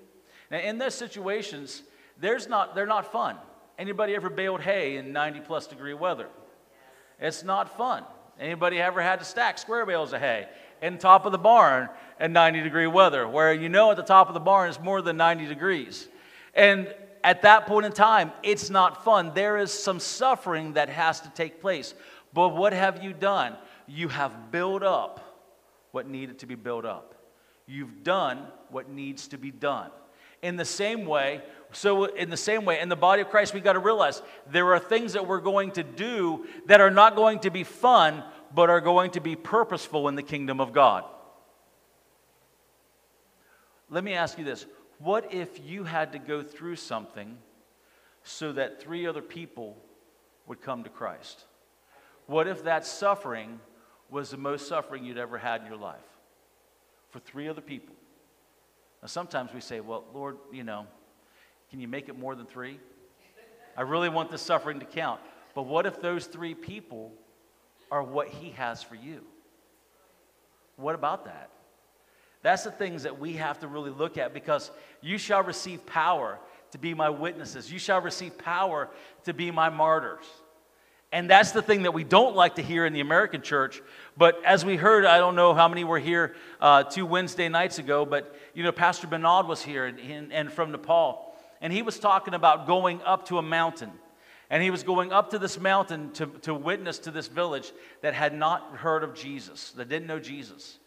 Now, 0.50 0.60
in 0.60 0.78
those 0.78 0.96
situations, 0.96 1.84
there's 2.18 2.48
not, 2.48 2.74
they're 2.74 2.86
not 2.86 3.12
fun. 3.12 3.36
Anybody 3.78 4.16
ever 4.16 4.30
baled 4.30 4.62
hay 4.62 4.96
in 4.96 5.12
90 5.12 5.42
plus 5.42 5.68
degree 5.68 5.94
weather? 5.94 6.30
It's 7.20 7.44
not 7.44 7.76
fun. 7.78 8.06
Anybody 8.40 8.80
ever 8.80 9.02
had 9.02 9.20
to 9.20 9.26
stack 9.26 9.58
square 9.58 9.86
bales 9.86 10.14
of 10.14 10.22
hay? 10.22 10.48
In 10.86 11.00
top 11.00 11.26
of 11.26 11.32
the 11.32 11.38
barn 11.38 11.90
at 12.20 12.30
90 12.30 12.62
degree 12.62 12.86
weather, 12.86 13.28
where 13.28 13.52
you 13.52 13.70
know 13.70 13.90
at 13.90 13.98
the 13.98 14.04
top 14.04 14.28
of 14.28 14.36
the 14.36 14.40
barn 14.40 14.70
is 14.70 14.80
more 14.80 15.02
than 15.02 15.18
90 15.18 15.48
degrees. 15.48 16.08
And 16.54 16.94
at 17.24 17.42
that 17.42 17.66
point 17.66 17.88
in 17.88 17.92
time, 17.92 18.32
it's 18.44 18.70
not 18.70 19.04
fun. 19.04 19.32
There 19.34 19.58
is 19.58 19.72
some 19.72 20.00
suffering 20.00 20.74
that 20.74 20.90
has 20.90 21.22
to 21.22 21.30
take 21.30 21.60
place. 21.60 21.96
But 22.34 22.50
what 22.50 22.72
have 22.72 23.04
you 23.04 23.14
done? 23.14 23.56
You 23.88 24.10
have 24.10 24.52
built 24.52 24.84
up 24.84 25.44
what 25.92 26.08
needed 26.08 26.40
to 26.40 26.46
be 26.46 26.56
built 26.56 26.86
up. 26.86 27.16
You've 27.66 28.04
done 28.04 28.46
what 28.70 28.88
needs 28.88 29.28
to 29.30 29.38
be 29.38 29.50
done. 29.50 29.90
In 30.44 30.56
the 30.56 30.66
same 30.66 31.06
way, 31.06 31.42
so 31.72 32.06
in 32.06 32.30
the 32.30 32.38
same 32.38 32.64
way, 32.64 32.80
in 32.80 32.90
the 32.90 32.96
body 32.96 33.24
of 33.24 33.30
Christ, 33.30 33.54
we 33.54 33.60
got 33.60 33.74
to 33.74 33.80
realize 33.80 34.22
there 34.52 34.72
are 34.74 34.80
things 34.80 35.14
that 35.14 35.26
we're 35.26 35.40
going 35.40 35.72
to 35.72 35.84
do 35.84 36.46
that 36.68 36.80
are 36.80 36.92
not 36.92 37.16
going 37.16 37.40
to 37.40 37.50
be 37.50 37.64
fun, 37.64 38.24
but 38.56 38.70
are 38.70 38.82
going 38.82 39.12
to 39.12 39.20
be 39.20 39.36
purposeful 39.36 40.08
in 40.08 40.16
the 40.16 40.24
kingdom 40.24 40.62
of 40.62 40.72
God. 40.72 41.04
Let 43.90 44.04
me 44.04 44.14
ask 44.14 44.40
you 44.40 44.46
this 44.46 44.66
what 44.98 45.34
if 45.34 45.60
you 45.64 45.84
had 45.84 46.14
to 46.14 46.20
go 46.20 46.42
through 46.42 46.78
something 46.78 47.38
so 48.24 48.54
that 48.54 48.82
three 48.82 49.06
other 49.06 49.22
people 49.22 49.78
would 50.48 50.62
come 50.62 50.84
to 50.86 50.90
Christ? 50.90 51.44
What 52.28 52.48
if 52.48 52.64
that 52.64 52.86
suffering 52.86 53.60
was 54.10 54.32
the 54.32 54.38
most 54.38 54.68
suffering 54.68 55.04
you'd 55.04 55.18
ever 55.18 55.38
had 55.38 55.62
in 55.62 55.68
your 55.68 55.78
life? 55.78 56.00
For 57.10 57.20
three 57.20 57.48
other 57.50 57.62
people. 57.62 57.96
Now, 59.02 59.08
sometimes 59.08 59.54
we 59.54 59.62
say, 59.62 59.82
well, 59.82 60.06
Lord, 60.14 60.38
you 60.52 60.64
know, 60.64 60.88
can 61.70 61.80
you 61.80 61.88
make 61.88 62.10
it 62.10 62.18
more 62.18 62.36
than 62.36 62.46
three? 62.46 62.80
I 63.78 63.82
really 63.82 64.10
want 64.10 64.32
the 64.32 64.38
suffering 64.38 64.80
to 64.80 64.86
count. 64.86 65.20
But 65.54 65.64
what 65.64 65.86
if 65.86 66.02
those 66.02 66.26
three 66.26 66.56
people 66.56 67.12
are 67.92 68.04
what 68.04 68.28
He 68.28 68.52
has 68.52 68.82
for 68.84 68.96
you. 68.96 69.22
What 70.78 70.96
about 70.96 71.26
that? 71.26 71.50
That's 72.42 72.64
the 72.64 72.72
things 72.72 73.04
that 73.04 73.20
we 73.20 73.34
have 73.34 73.60
to 73.62 73.68
really 73.68 73.90
look 73.90 74.18
at 74.18 74.34
because 74.34 74.70
you 75.02 75.18
shall 75.18 75.42
receive 75.42 75.86
power 75.86 76.40
to 76.72 76.78
be 76.78 76.94
my 76.94 77.10
witnesses. 77.10 77.72
You 77.72 77.80
shall 77.80 78.02
receive 78.02 78.38
power 78.38 78.90
to 79.24 79.34
be 79.34 79.50
my 79.50 79.70
martyrs. 79.70 80.26
And 81.12 81.30
that's 81.30 81.54
the 81.54 81.62
thing 81.62 81.84
that 81.84 81.94
we 81.94 82.04
don't 82.04 82.36
like 82.36 82.56
to 82.56 82.62
hear 82.62 82.86
in 82.86 82.94
the 82.94 83.00
American 83.00 83.42
church. 83.42 83.82
But 84.18 84.44
as 84.44 84.66
we 84.66 84.76
heard, 84.76 85.06
I 85.06 85.18
don't 85.18 85.36
know 85.36 85.54
how 85.54 85.68
many 85.68 85.84
were 85.86 85.98
here 85.98 86.36
uh, 86.60 86.84
two 86.84 87.06
Wednesday 87.06 87.48
nights 87.48 87.80
ago, 87.80 88.06
but 88.06 88.36
you 88.54 88.64
know, 88.64 88.72
Pastor 88.72 89.08
Bernard 89.08 89.48
was 89.48 89.62
here 89.62 89.86
and, 89.86 90.34
and 90.34 90.52
from 90.52 90.72
Nepal. 90.72 91.34
And 91.62 91.72
he 91.72 91.82
was 91.82 92.00
talking 92.00 92.34
about 92.34 92.68
going 92.68 93.02
up 93.04 93.28
to 93.30 93.38
a 93.38 93.42
mountain 93.42 93.92
and 94.50 94.62
he 94.62 94.70
was 94.70 94.84
going 94.84 95.12
up 95.12 95.32
to 95.32 95.40
this 95.40 95.60
mountain 95.60 96.12
to, 96.14 96.28
to 96.44 96.54
witness 96.54 97.00
to 97.00 97.12
this 97.12 97.28
village 97.28 97.72
that 98.02 98.14
had 98.14 98.34
not 98.34 98.76
heard 98.78 99.04
of 99.04 99.16
Jesus, 99.16 99.72
that 99.72 99.90
didn't 99.90 100.08
know 100.08 100.20
Jesus. 100.20 100.78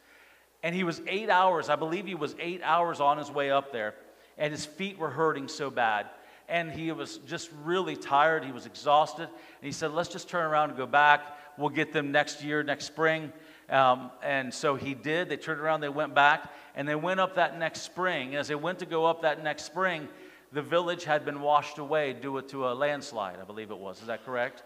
And 0.63 0.75
he 0.75 0.85
was 0.85 1.01
eight 1.07 1.31
hours, 1.31 1.69
I 1.69 1.77
believe 1.77 2.07
he 2.07 2.15
was 2.15 2.35
eight 2.39 2.61
hours 2.63 3.01
on 3.01 3.19
his 3.19 3.31
way 3.31 3.51
up 3.51 3.73
there, 3.73 3.95
and 4.37 4.53
his 4.53 4.67
feet 4.67 4.99
were 4.99 5.11
hurting 5.11 5.49
so 5.49 5.71
bad. 5.71 6.07
And 6.49 6.73
he 6.73 6.91
was 6.93 7.19
just 7.27 7.51
really 7.63 7.95
tired. 7.95 8.43
He 8.43 8.53
was 8.53 8.65
exhausted. 8.65 9.25
And 9.25 9.61
he 9.61 9.71
said, 9.71 9.93
Let's 9.93 10.09
just 10.09 10.31
turn 10.31 10.47
around 10.47 10.71
and 10.71 10.79
go 10.79 10.87
back. 10.87 11.21
We'll 11.59 11.69
get 11.69 11.93
them 11.93 12.11
next 12.11 12.43
year, 12.43 12.63
next 12.63 12.87
spring. 12.87 13.33
Um, 13.69 14.11
and 14.23 14.53
so 14.53 14.75
he 14.75 14.95
did. 14.95 15.29
They 15.29 15.37
turned 15.37 15.61
around, 15.61 15.81
they 15.81 15.91
went 15.91 16.15
back, 16.15 16.51
and 16.75 16.89
they 16.89 16.95
went 16.95 17.21
up 17.21 17.35
that 17.35 17.59
next 17.59 17.83
spring. 17.83 18.29
And 18.29 18.37
as 18.37 18.49
they 18.49 18.55
went 18.55 18.79
to 18.79 18.87
go 18.87 19.05
up 19.05 19.23
that 19.23 19.43
next 19.45 19.65
spring, 19.65 20.09
the 20.53 20.63
village 20.63 21.05
had 21.05 21.25
been 21.25 21.41
washed 21.41 21.79
away 21.79 22.13
due 22.13 22.41
to 22.41 22.69
a 22.69 22.73
landslide, 22.73 23.39
I 23.41 23.45
believe 23.45 23.71
it 23.71 23.79
was. 23.79 24.01
Is 24.01 24.07
that 24.07 24.25
correct? 24.25 24.63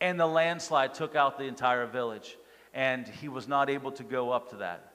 And 0.00 0.18
the 0.18 0.26
landslide 0.26 0.94
took 0.94 1.14
out 1.14 1.38
the 1.38 1.44
entire 1.44 1.86
village, 1.86 2.36
and 2.74 3.06
he 3.06 3.28
was 3.28 3.48
not 3.48 3.70
able 3.70 3.92
to 3.92 4.02
go 4.02 4.30
up 4.30 4.50
to 4.50 4.56
that. 4.56 4.92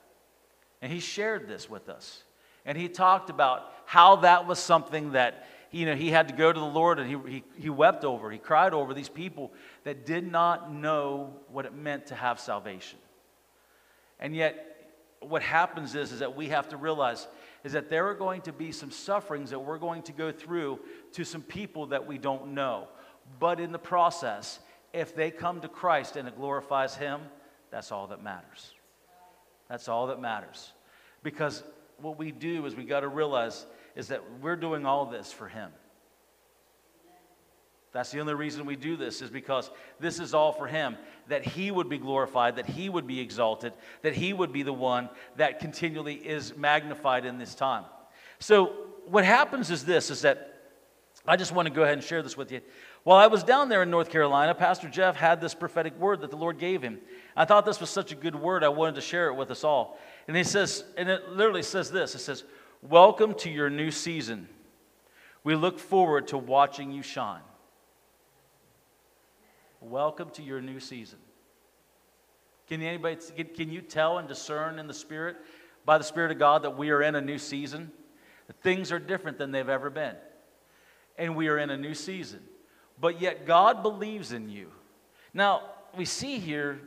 And 0.82 0.92
he 0.92 1.00
shared 1.00 1.48
this 1.48 1.70
with 1.70 1.90
us. 1.90 2.24
And 2.66 2.78
he 2.78 2.88
talked 2.90 3.30
about 3.30 3.72
how 3.86 4.18
that 4.18 4.48
was 4.48 4.60
something 4.60 5.14
that 5.14 5.48
you 5.72 5.86
know, 5.86 5.96
he 5.96 6.10
had 6.10 6.28
to 6.28 6.34
go 6.34 6.52
to 6.52 6.60
the 6.60 6.66
Lord 6.66 7.00
and 7.00 7.10
he, 7.10 7.32
he, 7.32 7.44
he 7.58 7.70
wept 7.70 8.04
over, 8.04 8.30
he 8.30 8.38
cried 8.38 8.74
over 8.74 8.94
these 8.94 9.10
people 9.10 9.54
that 9.86 10.06
did 10.06 10.30
not 10.30 10.72
know 10.72 11.34
what 11.50 11.66
it 11.66 11.74
meant 11.74 12.08
to 12.08 12.16
have 12.16 12.40
salvation. 12.40 13.00
And 14.20 14.36
yet, 14.36 14.68
what 15.22 15.42
happens 15.42 15.96
is, 15.96 16.12
is 16.12 16.20
that 16.20 16.36
we 16.36 16.50
have 16.50 16.70
to 16.70 16.78
realize 16.78 17.28
is 17.64 17.74
that 17.74 17.90
there 17.90 18.08
are 18.08 18.14
going 18.14 18.42
to 18.42 18.54
be 18.54 18.72
some 18.72 18.92
sufferings 18.92 19.52
that 19.52 19.60
we're 19.60 19.78
going 19.78 20.02
to 20.04 20.12
go 20.12 20.32
through 20.32 20.80
to 21.14 21.24
some 21.24 21.42
people 21.42 21.88
that 21.88 22.08
we 22.08 22.18
don't 22.18 22.54
know. 22.54 22.88
But 23.40 23.60
in 23.60 23.72
the 23.72 23.80
process, 23.80 24.60
if 24.94 25.16
they 25.16 25.32
come 25.32 25.62
to 25.62 25.68
Christ 25.68 26.16
and 26.16 26.28
it 26.28 26.36
glorifies 26.36 26.96
Him, 26.96 27.22
that's 27.70 27.92
all 27.92 28.08
that 28.08 28.24
matters. 28.24 28.74
That's 29.70 29.88
all 29.88 30.08
that 30.08 30.20
matters. 30.20 30.74
Because 31.24 31.64
what 32.00 32.18
we 32.18 32.32
do 32.32 32.66
is 32.66 32.76
we 32.76 32.84
got 32.84 33.02
to 33.02 33.08
realize 33.08 33.66
is 33.96 34.08
that 34.08 34.24
we're 34.42 34.56
doing 34.56 34.86
all 34.86 35.06
this 35.06 35.32
for 35.32 35.48
Him. 35.48 35.72
That's 37.94 38.12
the 38.12 38.22
only 38.22 38.34
reason 38.34 38.66
we 38.66 38.78
do 38.78 38.96
this, 38.96 39.22
is 39.22 39.30
because 39.30 39.70
this 40.00 40.20
is 40.20 40.34
all 40.34 40.54
for 40.54 40.68
Him, 40.68 40.98
that 41.28 41.46
He 41.46 41.72
would 41.72 41.90
be 41.90 41.98
glorified, 41.98 42.56
that 42.56 42.66
He 42.66 42.88
would 42.88 43.06
be 43.06 43.20
exalted, 43.20 43.74
that 44.02 44.14
He 44.14 44.32
would 44.32 44.54
be 44.54 44.64
the 44.64 44.74
one 44.74 45.10
that 45.36 45.60
continually 45.60 46.16
is 46.16 46.56
magnified 46.56 47.26
in 47.26 47.38
this 47.38 47.54
time. 47.54 47.84
So, 48.40 48.74
what 49.08 49.26
happens 49.26 49.72
is 49.72 49.84
this 49.84 50.10
is 50.10 50.22
that 50.22 50.52
I 51.26 51.36
just 51.36 51.52
want 51.52 51.68
to 51.68 51.74
go 51.74 51.84
ahead 51.84 51.94
and 51.94 52.04
share 52.04 52.24
this 52.24 52.38
with 52.38 52.52
you. 52.52 52.62
While 53.04 53.18
I 53.18 53.28
was 53.28 53.44
down 53.44 53.70
there 53.70 53.84
in 53.84 53.90
North 53.90 54.10
Carolina, 54.10 54.56
Pastor 54.56 54.88
Jeff 54.88 55.16
had 55.16 55.42
this 55.42 55.54
prophetic 55.54 55.98
word 56.00 56.22
that 56.22 56.32
the 56.32 56.38
Lord 56.38 56.58
gave 56.58 56.82
him. 56.82 57.00
I 57.36 57.46
thought 57.46 57.66
this 57.66 57.80
was 57.80 57.90
such 57.90 58.12
a 58.12 58.16
good 58.16 58.36
word, 58.36 58.64
I 58.64 58.70
wanted 58.70 58.96
to 58.96 59.02
share 59.02 59.28
it 59.28 59.36
with 59.36 59.52
us 59.52 59.64
all. 59.64 60.00
And 60.28 60.38
he 60.38 60.44
says, 60.44 60.84
and 60.98 61.10
it 61.10 61.30
literally 61.30 61.64
says 61.64 61.92
this 61.92 62.16
it 62.16 62.20
says, 62.20 62.44
Welcome 62.82 63.36
to 63.36 63.50
your 63.50 63.70
new 63.70 63.92
season. 63.92 64.48
We 65.44 65.56
look 65.56 65.78
forward 65.78 66.30
to 66.30 66.38
watching 66.38 66.92
you 66.92 67.04
shine. 67.04 67.42
Welcome 69.82 70.30
to 70.32 70.44
your 70.44 70.62
new 70.62 70.80
season. 70.80 71.18
Can 72.68 72.84
anybody 72.84 73.18
can 73.56 73.72
you 73.72 73.82
tell 73.82 74.20
and 74.20 74.28
discern 74.28 74.78
in 74.78 74.86
the 74.86 74.94
spirit 74.94 75.38
by 75.86 75.98
the 75.98 76.04
spirit 76.04 76.32
of 76.32 76.38
God 76.38 76.62
that 76.62 76.78
we 76.78 76.92
are 76.92 77.02
in 77.02 77.16
a 77.16 77.22
new 77.22 77.40
season? 77.40 77.92
That 78.46 78.62
Things 78.62 78.92
are 78.92 79.00
different 79.00 79.40
than 79.40 79.52
they've 79.52 79.68
ever 79.68 79.90
been. 79.90 80.16
And 81.18 81.36
we 81.36 81.48
are 81.48 81.58
in 81.58 81.72
a 81.72 81.78
new 81.78 81.96
season. 81.96 82.42
But 83.00 83.20
yet 83.20 83.48
God 83.48 83.82
believes 83.82 84.32
in 84.32 84.50
you. 84.50 84.72
Now, 85.34 85.64
we 85.98 86.06
see 86.06 86.38
here 86.38 86.80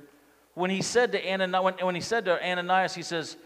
when 0.55 0.71
he 0.71 0.81
said 0.81 1.11
to 1.13 1.33
Ananias, 1.33 1.83
when, 1.83 1.97
he 1.97 2.01
said 2.01 2.27
to 2.27 2.41
Ananias, 2.49 2.95
he 2.95 3.03
says, 3.03 3.37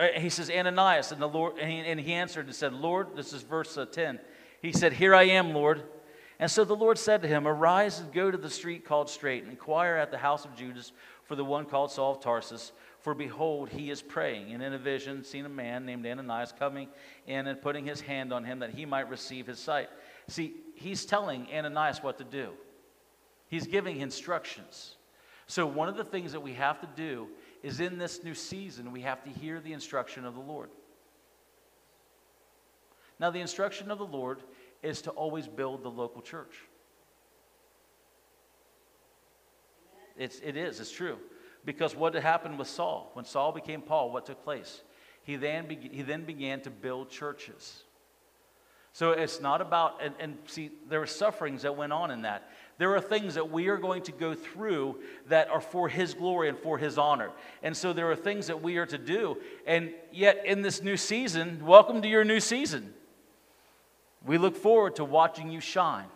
uh, 0.00 0.08
he 0.16 0.28
says, 0.28 0.50
Ananias, 0.50 1.12
and 1.12 1.22
the 1.22 1.28
Lord, 1.28 1.58
and 1.60 1.70
he, 1.70 1.78
and 1.78 2.00
he 2.00 2.12
answered 2.12 2.46
and 2.46 2.54
said, 2.54 2.72
Lord, 2.72 3.14
this 3.14 3.32
is 3.32 3.42
verse 3.42 3.78
uh, 3.78 3.86
10. 3.86 4.18
He 4.60 4.72
said, 4.72 4.94
Here 4.94 5.14
I 5.14 5.22
am, 5.24 5.54
Lord. 5.54 5.84
And 6.38 6.50
so 6.50 6.64
the 6.64 6.74
Lord 6.74 6.98
said 6.98 7.22
to 7.22 7.28
him, 7.28 7.46
Arise 7.46 8.00
and 8.00 8.12
go 8.12 8.30
to 8.30 8.38
the 8.38 8.50
street 8.50 8.84
called 8.84 9.08
Straight, 9.08 9.42
and 9.42 9.52
inquire 9.52 9.96
at 9.96 10.10
the 10.10 10.18
house 10.18 10.44
of 10.44 10.56
Judas 10.56 10.92
for 11.22 11.36
the 11.36 11.44
one 11.44 11.64
called 11.64 11.90
Saul 11.90 12.12
of 12.12 12.20
Tarsus. 12.20 12.72
For 13.00 13.14
behold, 13.14 13.68
he 13.68 13.90
is 13.90 14.02
praying. 14.02 14.52
And 14.52 14.62
in 14.62 14.72
a 14.72 14.78
vision, 14.78 15.22
seen 15.22 15.46
a 15.46 15.50
man 15.50 15.84
named 15.84 16.06
Ananias 16.06 16.52
coming 16.58 16.88
in 17.26 17.46
and 17.46 17.60
putting 17.60 17.84
his 17.84 18.00
hand 18.00 18.32
on 18.32 18.44
him 18.44 18.60
that 18.60 18.70
he 18.70 18.86
might 18.86 19.08
receive 19.10 19.46
his 19.46 19.58
sight. 19.58 19.90
See, 20.28 20.54
he's 20.74 21.04
telling 21.04 21.46
Ananias 21.54 22.02
what 22.02 22.18
to 22.18 22.24
do, 22.24 22.50
he's 23.48 23.66
giving 23.66 24.00
instructions. 24.00 24.96
So, 25.46 25.66
one 25.66 25.88
of 25.88 25.96
the 25.96 26.04
things 26.04 26.32
that 26.32 26.40
we 26.40 26.54
have 26.54 26.80
to 26.80 26.88
do 26.96 27.28
is 27.62 27.80
in 27.80 27.98
this 27.98 28.24
new 28.24 28.34
season, 28.34 28.90
we 28.90 29.02
have 29.02 29.22
to 29.24 29.30
hear 29.30 29.60
the 29.60 29.74
instruction 29.74 30.24
of 30.24 30.34
the 30.34 30.40
Lord. 30.40 30.70
Now, 33.20 33.30
the 33.30 33.40
instruction 33.40 33.90
of 33.90 33.98
the 33.98 34.06
Lord 34.06 34.42
is 34.84 35.02
to 35.02 35.10
always 35.10 35.48
build 35.48 35.82
the 35.82 35.90
local 35.90 36.22
church. 36.22 36.54
It's, 40.16 40.38
it 40.40 40.56
is, 40.56 40.78
it's 40.80 40.90
true. 40.90 41.18
Because 41.64 41.96
what 41.96 42.14
happened 42.14 42.58
with 42.58 42.68
Saul? 42.68 43.10
When 43.14 43.24
Saul 43.24 43.52
became 43.52 43.80
Paul, 43.80 44.12
what 44.12 44.26
took 44.26 44.44
place? 44.44 44.82
He 45.22 45.36
then, 45.36 45.66
be, 45.66 45.76
he 45.90 46.02
then 46.02 46.24
began 46.24 46.60
to 46.60 46.70
build 46.70 47.10
churches. 47.10 47.82
So 48.92 49.10
it's 49.10 49.40
not 49.40 49.60
about, 49.60 50.00
and, 50.00 50.14
and 50.20 50.38
see, 50.46 50.70
there 50.88 51.00
were 51.00 51.06
sufferings 51.06 51.62
that 51.62 51.74
went 51.76 51.92
on 51.92 52.12
in 52.12 52.22
that. 52.22 52.48
There 52.78 52.94
are 52.94 53.00
things 53.00 53.34
that 53.34 53.50
we 53.50 53.68
are 53.68 53.76
going 53.76 54.02
to 54.02 54.12
go 54.12 54.34
through 54.34 55.00
that 55.28 55.48
are 55.48 55.60
for 55.60 55.88
His 55.88 56.14
glory 56.14 56.48
and 56.48 56.58
for 56.58 56.78
His 56.78 56.96
honor. 56.96 57.30
And 57.62 57.76
so 57.76 57.92
there 57.92 58.08
are 58.10 58.16
things 58.16 58.46
that 58.46 58.62
we 58.62 58.76
are 58.76 58.86
to 58.86 58.98
do. 58.98 59.38
And 59.66 59.92
yet, 60.12 60.44
in 60.46 60.62
this 60.62 60.80
new 60.80 60.96
season, 60.96 61.64
welcome 61.64 62.02
to 62.02 62.08
your 62.08 62.24
new 62.24 62.38
season. 62.38 62.94
We 64.26 64.38
look 64.38 64.56
forward 64.56 64.96
to 64.96 65.04
watching 65.04 65.50
you 65.50 65.60
shine. 65.60 66.06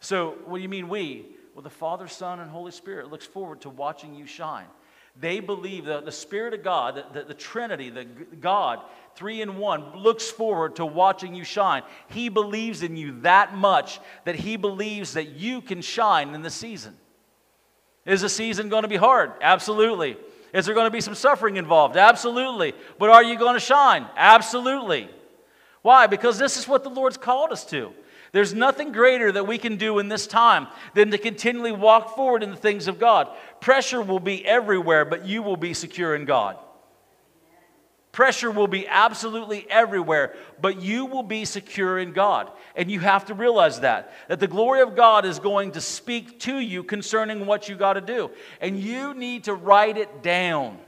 So, 0.00 0.36
what 0.44 0.58
do 0.58 0.62
you 0.62 0.68
mean 0.68 0.88
we? 0.88 1.26
Well, 1.54 1.62
the 1.62 1.70
Father, 1.70 2.06
Son, 2.08 2.40
and 2.40 2.50
Holy 2.50 2.72
Spirit 2.72 3.10
looks 3.10 3.26
forward 3.26 3.62
to 3.62 3.70
watching 3.70 4.14
you 4.14 4.26
shine. 4.26 4.66
They 5.18 5.40
believe 5.40 5.86
that 5.86 6.04
the 6.04 6.12
Spirit 6.12 6.52
of 6.52 6.62
God, 6.62 6.96
the, 6.96 7.20
the, 7.20 7.28
the 7.28 7.34
Trinity, 7.34 7.88
the 7.88 8.04
God, 8.04 8.80
three 9.14 9.40
in 9.40 9.56
one, 9.56 9.96
looks 9.96 10.30
forward 10.30 10.76
to 10.76 10.84
watching 10.84 11.34
you 11.34 11.44
shine. 11.44 11.82
He 12.08 12.28
believes 12.28 12.82
in 12.82 12.96
you 12.96 13.20
that 13.22 13.54
much 13.54 13.98
that 14.24 14.34
he 14.34 14.56
believes 14.56 15.14
that 15.14 15.30
you 15.30 15.62
can 15.62 15.80
shine 15.80 16.34
in 16.34 16.42
the 16.42 16.50
season. 16.50 16.94
Is 18.04 18.20
the 18.20 18.28
season 18.28 18.68
going 18.68 18.82
to 18.82 18.88
be 18.88 18.96
hard? 18.96 19.32
Absolutely. 19.40 20.18
Is 20.52 20.66
there 20.66 20.74
going 20.74 20.86
to 20.86 20.90
be 20.90 21.00
some 21.00 21.14
suffering 21.14 21.56
involved? 21.56 21.96
Absolutely. 21.96 22.74
But 22.98 23.08
are 23.08 23.24
you 23.24 23.38
going 23.38 23.54
to 23.54 23.60
shine? 23.60 24.06
Absolutely. 24.16 25.08
Why? 25.86 26.08
Because 26.08 26.36
this 26.36 26.56
is 26.56 26.66
what 26.66 26.82
the 26.82 26.90
Lord's 26.90 27.16
called 27.16 27.52
us 27.52 27.64
to. 27.66 27.92
There's 28.32 28.52
nothing 28.52 28.90
greater 28.90 29.30
that 29.30 29.46
we 29.46 29.56
can 29.56 29.76
do 29.76 30.00
in 30.00 30.08
this 30.08 30.26
time 30.26 30.66
than 30.94 31.12
to 31.12 31.16
continually 31.16 31.70
walk 31.70 32.16
forward 32.16 32.42
in 32.42 32.50
the 32.50 32.56
things 32.56 32.88
of 32.88 32.98
God. 32.98 33.28
Pressure 33.60 34.02
will 34.02 34.18
be 34.18 34.44
everywhere, 34.44 35.04
but 35.04 35.26
you 35.26 35.42
will 35.42 35.56
be 35.56 35.74
secure 35.74 36.16
in 36.16 36.24
God. 36.24 36.56
Pressure 38.10 38.50
will 38.50 38.66
be 38.66 38.88
absolutely 38.88 39.64
everywhere, 39.70 40.34
but 40.60 40.82
you 40.82 41.06
will 41.06 41.22
be 41.22 41.44
secure 41.44 42.00
in 42.00 42.12
God. 42.12 42.50
And 42.74 42.90
you 42.90 42.98
have 42.98 43.26
to 43.26 43.34
realize 43.34 43.78
that. 43.78 44.12
That 44.26 44.40
the 44.40 44.48
glory 44.48 44.80
of 44.80 44.96
God 44.96 45.24
is 45.24 45.38
going 45.38 45.70
to 45.72 45.80
speak 45.80 46.40
to 46.40 46.58
you 46.58 46.82
concerning 46.82 47.46
what 47.46 47.68
you 47.68 47.76
got 47.76 47.92
to 47.92 48.00
do. 48.00 48.32
And 48.60 48.76
you 48.76 49.14
need 49.14 49.44
to 49.44 49.54
write 49.54 49.98
it 49.98 50.24
down. 50.24 50.80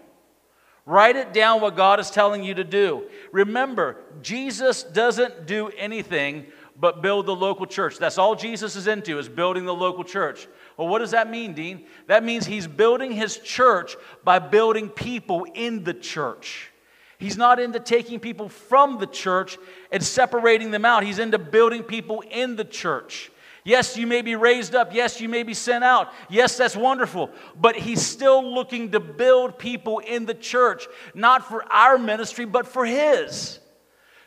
Write 0.89 1.17
it 1.17 1.35
down 1.35 1.61
what 1.61 1.77
God 1.77 2.01
is 2.01 2.11
telling 2.11 2.43
you 2.43 2.55
to 2.55 2.65
do. 2.65 3.03
Remember, 3.31 3.99
Jesus 4.23 4.83
doesn't 4.83 5.45
do 5.45 5.69
anything 5.77 6.47
but 6.81 7.03
build 7.03 7.27
the 7.27 7.37
local 7.37 7.67
church. 7.67 7.99
That's 7.99 8.17
all 8.17 8.35
Jesus 8.35 8.75
is 8.75 8.87
into, 8.87 9.19
is 9.19 9.29
building 9.29 9.67
the 9.67 9.75
local 9.75 10.03
church. 10.03 10.49
Well, 10.79 10.89
what 10.89 11.01
does 11.01 11.11
that 11.11 11.29
mean, 11.29 11.53
Deane? 11.53 11.85
That 12.07 12.25
means 12.25 12.47
he's 12.47 12.67
building 12.67 13.13
his 13.13 13.37
church 13.37 13.97
by 14.25 14.39
building 14.39 14.89
people 14.89 15.45
in 15.53 15.85
the 15.85 15.93
church. 15.93 16.71
He's 17.19 17.37
not 17.37 17.61
into 17.61 17.81
taking 17.81 18.19
people 18.19 18.49
from 18.49 18.99
the 18.99 19.07
church 19.07 19.59
and 19.93 20.03
separating 20.03 20.71
them 20.71 20.87
out. 20.87 21.05
He's 21.05 21.19
into 21.19 21.39
building 21.39 21.83
people 21.83 22.25
in 22.31 22.57
the 22.57 22.65
church. 22.65 23.31
Yes, 23.65 23.97
you 23.97 24.07
may 24.07 24.23
be 24.23 24.37
raised 24.37 24.75
up. 24.75 24.95
Yes, 24.95 25.21
you 25.21 25.29
may 25.29 25.43
be 25.43 25.55
sent 25.55 25.85
out. 25.85 26.13
Yes, 26.29 26.57
that's 26.57 26.77
wonderful. 26.77 27.31
But 27.57 27.77
he's 27.77 28.03
still 28.03 28.55
looking 28.55 28.93
to 28.93 29.01
build 29.01 29.59
people 29.59 29.99
in 29.99 30.27
the 30.27 30.35
church, 30.35 30.87
not 31.15 31.49
for 31.49 31.71
our 31.73 31.99
ministry, 31.99 32.45
but 32.45 32.67
for 32.67 32.87
his. 32.87 33.59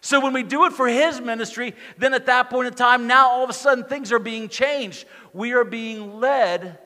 So 0.02 0.20
when 0.20 0.34
we 0.34 0.44
do 0.44 0.65
it 0.65 0.74
for 0.74 0.88
his 0.88 1.22
ministry, 1.22 1.76
then 1.98 2.13
at 2.13 2.26
that 2.26 2.50
point 2.50 2.67
in 2.67 2.74
time, 2.74 3.08
now 3.08 3.30
all 3.30 3.44
of 3.44 3.50
a 3.50 3.54
sudden 3.54 3.84
things 3.84 4.12
are 4.12 4.20
being 4.20 4.50
changed. 4.50 5.06
We 5.32 5.54
are 5.54 5.63
being 5.63 6.20
led 6.20 6.80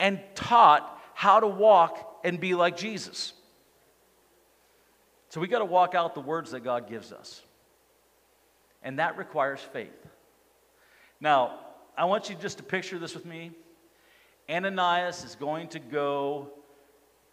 and 0.00 0.18
taught 0.34 0.98
how 1.14 1.40
to 1.40 1.46
walk 1.46 2.20
and 2.24 2.40
be 2.40 2.54
like 2.54 2.76
Jesus. 2.76 3.34
So 5.28 5.40
we 5.40 5.48
got 5.48 5.60
to 5.60 5.64
walk 5.64 5.94
out 5.94 6.14
the 6.14 6.20
words 6.20 6.50
that 6.50 6.60
God 6.60 6.88
gives 6.88 7.12
us. 7.12 7.42
And 8.82 8.98
that 8.98 9.16
requires 9.16 9.60
faith. 9.60 10.06
Now, 11.22 11.60
I 11.96 12.06
want 12.06 12.28
you 12.28 12.34
just 12.34 12.58
to 12.58 12.64
picture 12.64 12.98
this 12.98 13.14
with 13.14 13.24
me. 13.24 13.52
Ananias 14.50 15.22
is 15.22 15.36
going 15.36 15.68
to 15.68 15.78
go 15.78 16.48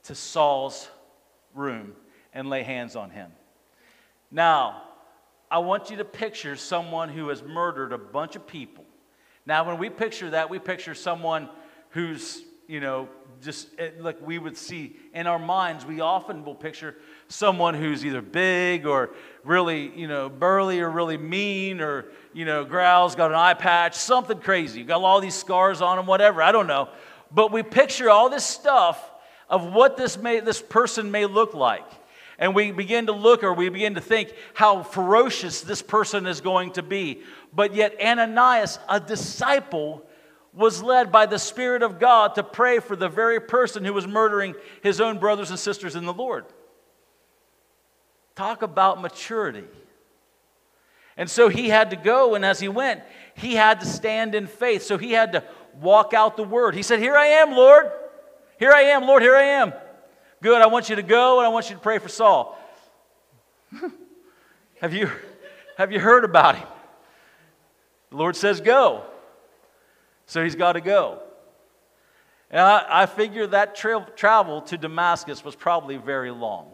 to 0.03 0.13
Saul's 0.13 0.87
room 1.55 1.95
and 2.31 2.47
lay 2.51 2.61
hands 2.61 2.95
on 2.95 3.09
him. 3.09 3.31
Now, 4.29 4.83
I 5.49 5.57
want 5.57 5.89
you 5.89 5.97
to 5.97 6.05
picture 6.05 6.55
someone 6.55 7.09
who 7.09 7.29
has 7.29 7.41
murdered 7.41 7.91
a 7.91 7.97
bunch 7.97 8.35
of 8.35 8.45
people. 8.45 8.85
Now, 9.47 9.65
when 9.65 9.79
we 9.79 9.89
picture 9.89 10.29
that, 10.29 10.51
we 10.51 10.59
picture 10.59 10.93
someone 10.93 11.49
who's, 11.89 12.43
you 12.69 12.79
know, 12.79 13.09
just 13.41 13.67
eh, 13.79 13.89
like 13.99 14.21
we 14.21 14.37
would 14.37 14.55
see 14.55 14.95
in 15.15 15.25
our 15.25 15.39
minds, 15.39 15.87
we 15.87 16.01
often 16.01 16.45
will 16.45 16.53
picture 16.53 16.95
someone 17.27 17.73
who's 17.73 18.05
either 18.05 18.21
big 18.21 18.85
or 18.85 19.09
really, 19.43 19.91
you 19.95 20.07
know, 20.07 20.29
burly 20.29 20.79
or 20.79 20.87
really 20.87 21.17
mean 21.17 21.81
or, 21.81 22.05
you 22.31 22.45
know, 22.45 22.63
growls, 22.63 23.15
got 23.15 23.31
an 23.31 23.37
eye 23.37 23.55
patch, 23.55 23.95
something 23.95 24.37
crazy. 24.37 24.83
Got 24.83 25.01
all 25.01 25.19
these 25.19 25.33
scars 25.33 25.81
on 25.81 25.97
him, 25.97 26.05
whatever, 26.05 26.43
I 26.43 26.51
don't 26.51 26.67
know. 26.67 26.89
But 27.31 27.51
we 27.51 27.63
picture 27.63 28.07
all 28.11 28.29
this 28.29 28.45
stuff 28.45 29.03
of 29.49 29.73
what 29.73 29.97
this, 29.97 30.15
may, 30.15 30.39
this 30.39 30.61
person 30.61 31.09
may 31.09 31.25
look 31.25 31.55
like. 31.55 31.87
And 32.37 32.53
we 32.53 32.71
begin 32.71 33.07
to 33.07 33.13
look 33.13 33.43
or 33.43 33.51
we 33.51 33.69
begin 33.69 33.95
to 33.95 34.01
think 34.01 34.31
how 34.53 34.83
ferocious 34.83 35.61
this 35.61 35.81
person 35.81 36.27
is 36.27 36.39
going 36.39 36.73
to 36.73 36.83
be. 36.83 37.23
But 37.51 37.73
yet, 37.73 37.99
Ananias, 37.99 38.77
a 38.87 38.99
disciple, 38.99 40.05
was 40.53 40.81
led 40.81 41.11
by 41.11 41.25
the 41.25 41.37
Spirit 41.37 41.83
of 41.83 41.99
God 41.99 42.35
to 42.35 42.43
pray 42.43 42.79
for 42.79 42.95
the 42.95 43.09
very 43.09 43.39
person 43.39 43.85
who 43.85 43.93
was 43.93 44.07
murdering 44.07 44.55
his 44.81 44.99
own 44.99 45.19
brothers 45.19 45.49
and 45.49 45.59
sisters 45.59 45.95
in 45.95 46.05
the 46.05 46.13
Lord. 46.13 46.45
Talk 48.35 48.61
about 48.61 49.01
maturity. 49.01 49.65
And 51.17 51.29
so 51.29 51.49
he 51.49 51.69
had 51.69 51.89
to 51.89 51.95
go, 51.95 52.35
and 52.35 52.45
as 52.45 52.59
he 52.59 52.69
went, 52.69 53.01
he 53.35 53.55
had 53.55 53.81
to 53.81 53.85
stand 53.85 54.33
in 54.33 54.47
faith. 54.47 54.83
So 54.83 54.97
he 54.97 55.11
had 55.11 55.33
to 55.33 55.43
walk 55.79 56.13
out 56.13 56.37
the 56.37 56.43
word. 56.43 56.75
He 56.75 56.81
said, 56.81 56.99
Here 56.99 57.17
I 57.17 57.25
am, 57.25 57.51
Lord. 57.51 57.91
Here 58.57 58.71
I 58.71 58.83
am, 58.83 59.05
Lord. 59.05 59.21
Here 59.21 59.35
I 59.35 59.43
am. 59.43 59.73
Good. 60.41 60.61
I 60.61 60.67
want 60.67 60.89
you 60.89 60.95
to 60.95 61.03
go, 61.03 61.39
and 61.39 61.45
I 61.45 61.49
want 61.49 61.69
you 61.69 61.75
to 61.75 61.81
pray 61.81 61.97
for 61.97 62.07
Saul. 62.07 62.57
Have 64.81 64.93
you, 64.93 65.11
have 65.75 65.91
you 65.91 65.99
heard 65.99 66.23
about 66.23 66.55
him? 66.55 66.67
The 68.11 68.15
Lord 68.15 68.37
says, 68.37 68.61
Go. 68.61 69.03
So 70.29 70.43
he's 70.43 70.55
got 70.55 70.73
to 70.73 70.81
go. 70.81 71.23
And 72.51 72.61
I, 72.61 72.85
I 72.87 73.05
figure 73.07 73.47
that 73.47 73.75
tra- 73.75 74.07
travel 74.15 74.61
to 74.61 74.77
Damascus 74.77 75.43
was 75.43 75.55
probably 75.55 75.97
very 75.97 76.29
long. 76.29 76.67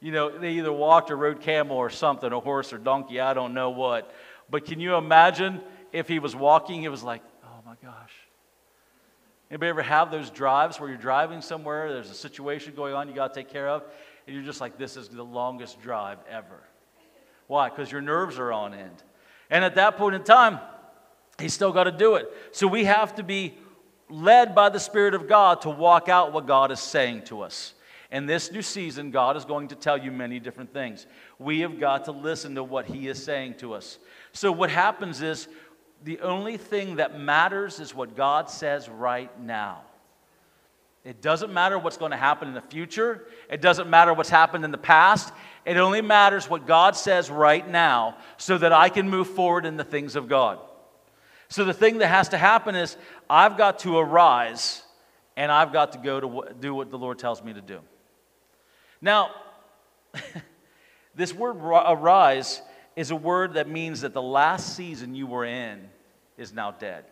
You 0.00 0.12
know, 0.12 0.38
they 0.38 0.52
either 0.52 0.72
walked 0.72 1.10
or 1.10 1.16
rode 1.16 1.40
camel 1.40 1.76
or 1.76 1.90
something, 1.90 2.32
a 2.32 2.38
horse 2.38 2.72
or 2.72 2.78
donkey, 2.78 3.18
I 3.18 3.34
don't 3.34 3.52
know 3.52 3.70
what. 3.70 4.14
But 4.48 4.64
can 4.64 4.78
you 4.78 4.94
imagine 4.94 5.60
if 5.92 6.06
he 6.06 6.20
was 6.20 6.36
walking, 6.36 6.84
it 6.84 6.88
was 6.88 7.02
like, 7.02 7.20
oh 7.44 7.62
my 7.66 7.74
gosh. 7.82 8.12
Anybody 9.50 9.70
ever 9.70 9.82
have 9.82 10.12
those 10.12 10.30
drives 10.30 10.78
where 10.78 10.88
you're 10.88 10.98
driving 10.98 11.40
somewhere, 11.40 11.92
there's 11.92 12.10
a 12.10 12.14
situation 12.14 12.74
going 12.76 12.94
on 12.94 13.08
you 13.08 13.14
got 13.14 13.34
to 13.34 13.40
take 13.40 13.52
care 13.52 13.68
of, 13.68 13.82
and 14.28 14.36
you're 14.36 14.44
just 14.44 14.60
like, 14.60 14.78
this 14.78 14.96
is 14.96 15.08
the 15.08 15.24
longest 15.24 15.82
drive 15.82 16.18
ever. 16.30 16.62
Why? 17.48 17.70
Because 17.70 17.90
your 17.90 18.02
nerves 18.02 18.38
are 18.38 18.52
on 18.52 18.72
end. 18.72 19.02
And 19.50 19.64
at 19.64 19.74
that 19.74 19.96
point 19.96 20.14
in 20.14 20.22
time, 20.22 20.60
he's 21.40 21.54
still 21.54 21.72
got 21.72 21.84
to 21.84 21.92
do 21.92 22.14
it. 22.14 22.30
So 22.52 22.66
we 22.66 22.84
have 22.84 23.14
to 23.16 23.22
be 23.22 23.56
led 24.08 24.54
by 24.54 24.68
the 24.68 24.80
Spirit 24.80 25.14
of 25.14 25.28
God 25.28 25.62
to 25.62 25.70
walk 25.70 26.08
out 26.08 26.32
what 26.32 26.46
God 26.46 26.70
is 26.70 26.80
saying 26.80 27.22
to 27.24 27.42
us. 27.42 27.74
In 28.10 28.26
this 28.26 28.52
new 28.52 28.62
season, 28.62 29.10
God 29.10 29.36
is 29.36 29.44
going 29.44 29.68
to 29.68 29.74
tell 29.74 29.98
you 29.98 30.12
many 30.12 30.38
different 30.38 30.72
things. 30.72 31.06
We 31.38 31.60
have 31.60 31.80
got 31.80 32.04
to 32.04 32.12
listen 32.12 32.54
to 32.54 32.62
what 32.62 32.86
He 32.86 33.08
is 33.08 33.22
saying 33.22 33.54
to 33.54 33.74
us. 33.74 33.98
So, 34.32 34.52
what 34.52 34.70
happens 34.70 35.22
is 35.22 35.48
the 36.04 36.20
only 36.20 36.56
thing 36.56 36.96
that 36.96 37.18
matters 37.18 37.80
is 37.80 37.94
what 37.94 38.16
God 38.16 38.48
says 38.48 38.88
right 38.88 39.30
now. 39.40 39.80
It 41.04 41.22
doesn't 41.22 41.52
matter 41.52 41.78
what's 41.78 41.96
going 41.96 42.10
to 42.10 42.16
happen 42.16 42.48
in 42.48 42.54
the 42.54 42.60
future. 42.60 43.26
It 43.48 43.60
doesn't 43.60 43.88
matter 43.88 44.12
what's 44.12 44.28
happened 44.28 44.64
in 44.64 44.72
the 44.72 44.78
past. 44.78 45.32
It 45.64 45.76
only 45.76 46.00
matters 46.00 46.50
what 46.50 46.66
God 46.66 46.96
says 46.96 47.30
right 47.30 47.68
now 47.68 48.16
so 48.38 48.58
that 48.58 48.72
I 48.72 48.88
can 48.88 49.08
move 49.08 49.28
forward 49.28 49.66
in 49.66 49.76
the 49.76 49.84
things 49.84 50.16
of 50.16 50.28
God. 50.28 50.58
So 51.48 51.64
the 51.64 51.72
thing 51.72 51.98
that 51.98 52.08
has 52.08 52.30
to 52.30 52.38
happen 52.38 52.74
is 52.74 52.96
I've 53.30 53.56
got 53.56 53.80
to 53.80 53.98
arise 53.98 54.82
and 55.36 55.52
I've 55.52 55.72
got 55.72 55.92
to 55.92 55.98
go 55.98 56.20
to 56.20 56.54
do 56.58 56.74
what 56.74 56.90
the 56.90 56.98
Lord 56.98 57.18
tells 57.18 57.42
me 57.42 57.52
to 57.52 57.60
do. 57.60 57.80
Now, 59.00 59.30
this 61.14 61.32
word 61.32 61.56
arise 61.56 62.62
is 62.96 63.10
a 63.10 63.16
word 63.16 63.54
that 63.54 63.68
means 63.68 64.00
that 64.00 64.14
the 64.14 64.22
last 64.22 64.74
season 64.74 65.14
you 65.14 65.26
were 65.26 65.44
in 65.44 65.88
is 66.38 66.52
now 66.52 66.70
dead. 66.70 67.04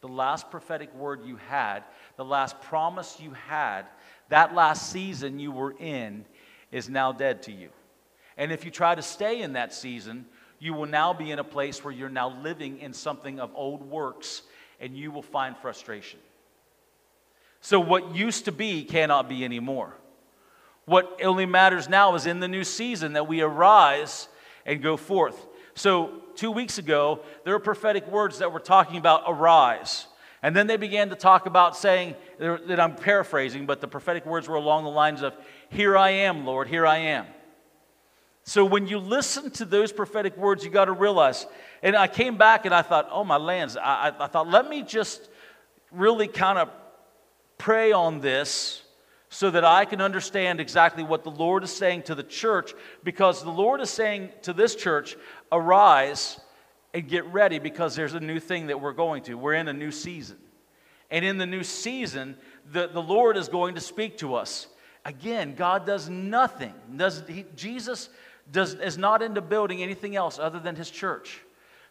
The 0.00 0.08
last 0.08 0.50
prophetic 0.50 0.94
word 0.94 1.24
you 1.24 1.36
had, 1.36 1.82
the 2.16 2.24
last 2.24 2.60
promise 2.62 3.18
you 3.20 3.32
had, 3.32 3.82
that 4.28 4.54
last 4.54 4.90
season 4.90 5.38
you 5.38 5.52
were 5.52 5.74
in 5.78 6.24
is 6.70 6.88
now 6.88 7.12
dead 7.12 7.42
to 7.42 7.52
you. 7.52 7.68
And 8.36 8.52
if 8.52 8.64
you 8.64 8.70
try 8.70 8.94
to 8.94 9.02
stay 9.02 9.42
in 9.42 9.54
that 9.54 9.74
season, 9.74 10.24
you 10.60 10.74
will 10.74 10.86
now 10.86 11.12
be 11.12 11.32
in 11.32 11.40
a 11.40 11.44
place 11.44 11.82
where 11.82 11.92
you're 11.92 12.08
now 12.08 12.28
living 12.42 12.78
in 12.78 12.92
something 12.92 13.40
of 13.40 13.50
old 13.54 13.82
works 13.82 14.42
and 14.78 14.96
you 14.96 15.10
will 15.10 15.22
find 15.22 15.56
frustration. 15.56 16.20
So, 17.62 17.80
what 17.80 18.14
used 18.14 18.44
to 18.44 18.52
be 18.52 18.84
cannot 18.84 19.28
be 19.28 19.44
anymore. 19.44 19.94
What 20.84 21.20
only 21.22 21.46
matters 21.46 21.88
now 21.88 22.14
is 22.14 22.26
in 22.26 22.40
the 22.40 22.48
new 22.48 22.64
season 22.64 23.14
that 23.14 23.26
we 23.26 23.40
arise 23.42 24.28
and 24.64 24.82
go 24.82 24.96
forth. 24.96 25.46
So, 25.74 26.22
two 26.36 26.50
weeks 26.50 26.78
ago, 26.78 27.20
there 27.44 27.54
were 27.54 27.60
prophetic 27.60 28.06
words 28.06 28.38
that 28.38 28.52
were 28.52 28.60
talking 28.60 28.96
about 28.96 29.24
arise. 29.26 30.06
And 30.42 30.56
then 30.56 30.66
they 30.66 30.78
began 30.78 31.10
to 31.10 31.16
talk 31.16 31.44
about 31.44 31.76
saying, 31.76 32.14
that 32.38 32.80
I'm 32.80 32.96
paraphrasing, 32.96 33.66
but 33.66 33.82
the 33.82 33.88
prophetic 33.88 34.24
words 34.24 34.48
were 34.48 34.56
along 34.56 34.84
the 34.84 34.90
lines 34.90 35.22
of, 35.22 35.34
Here 35.68 35.96
I 35.96 36.10
am, 36.10 36.46
Lord, 36.46 36.68
here 36.68 36.86
I 36.86 36.98
am. 36.98 37.26
So 38.50 38.64
when 38.64 38.88
you 38.88 38.98
listen 38.98 39.52
to 39.52 39.64
those 39.64 39.92
prophetic 39.92 40.36
words, 40.36 40.64
you 40.64 40.72
got 40.72 40.86
to 40.86 40.92
realize. 40.92 41.46
And 41.84 41.94
I 41.94 42.08
came 42.08 42.36
back 42.36 42.64
and 42.64 42.74
I 42.74 42.82
thought, 42.82 43.08
oh, 43.12 43.22
my 43.22 43.36
lands. 43.36 43.76
I, 43.76 44.12
I 44.18 44.26
thought, 44.26 44.48
let 44.48 44.68
me 44.68 44.82
just 44.82 45.28
really 45.92 46.26
kind 46.26 46.58
of 46.58 46.68
pray 47.58 47.92
on 47.92 48.18
this 48.20 48.82
so 49.28 49.52
that 49.52 49.64
I 49.64 49.84
can 49.84 50.00
understand 50.00 50.58
exactly 50.58 51.04
what 51.04 51.22
the 51.22 51.30
Lord 51.30 51.62
is 51.62 51.70
saying 51.70 52.02
to 52.02 52.16
the 52.16 52.24
church, 52.24 52.74
because 53.04 53.44
the 53.44 53.52
Lord 53.52 53.80
is 53.80 53.88
saying 53.88 54.30
to 54.42 54.52
this 54.52 54.74
church, 54.74 55.16
arise 55.52 56.40
and 56.92 57.06
get 57.06 57.24
ready 57.26 57.60
because 57.60 57.94
there's 57.94 58.14
a 58.14 58.20
new 58.20 58.40
thing 58.40 58.66
that 58.66 58.80
we're 58.80 58.92
going 58.94 59.22
to. 59.22 59.34
We're 59.34 59.54
in 59.54 59.68
a 59.68 59.72
new 59.72 59.92
season. 59.92 60.38
And 61.08 61.24
in 61.24 61.38
the 61.38 61.46
new 61.46 61.62
season, 61.62 62.36
the, 62.72 62.88
the 62.88 63.00
Lord 63.00 63.36
is 63.36 63.48
going 63.48 63.76
to 63.76 63.80
speak 63.80 64.18
to 64.18 64.34
us. 64.34 64.66
Again, 65.04 65.54
God 65.54 65.86
does 65.86 66.08
nothing. 66.08 66.74
Does, 66.96 67.22
he, 67.28 67.44
Jesus 67.54 68.08
does, 68.50 68.74
is 68.74 68.98
not 68.98 69.22
into 69.22 69.40
building 69.40 69.82
anything 69.82 70.16
else 70.16 70.38
other 70.38 70.58
than 70.58 70.76
his 70.76 70.90
church. 70.90 71.40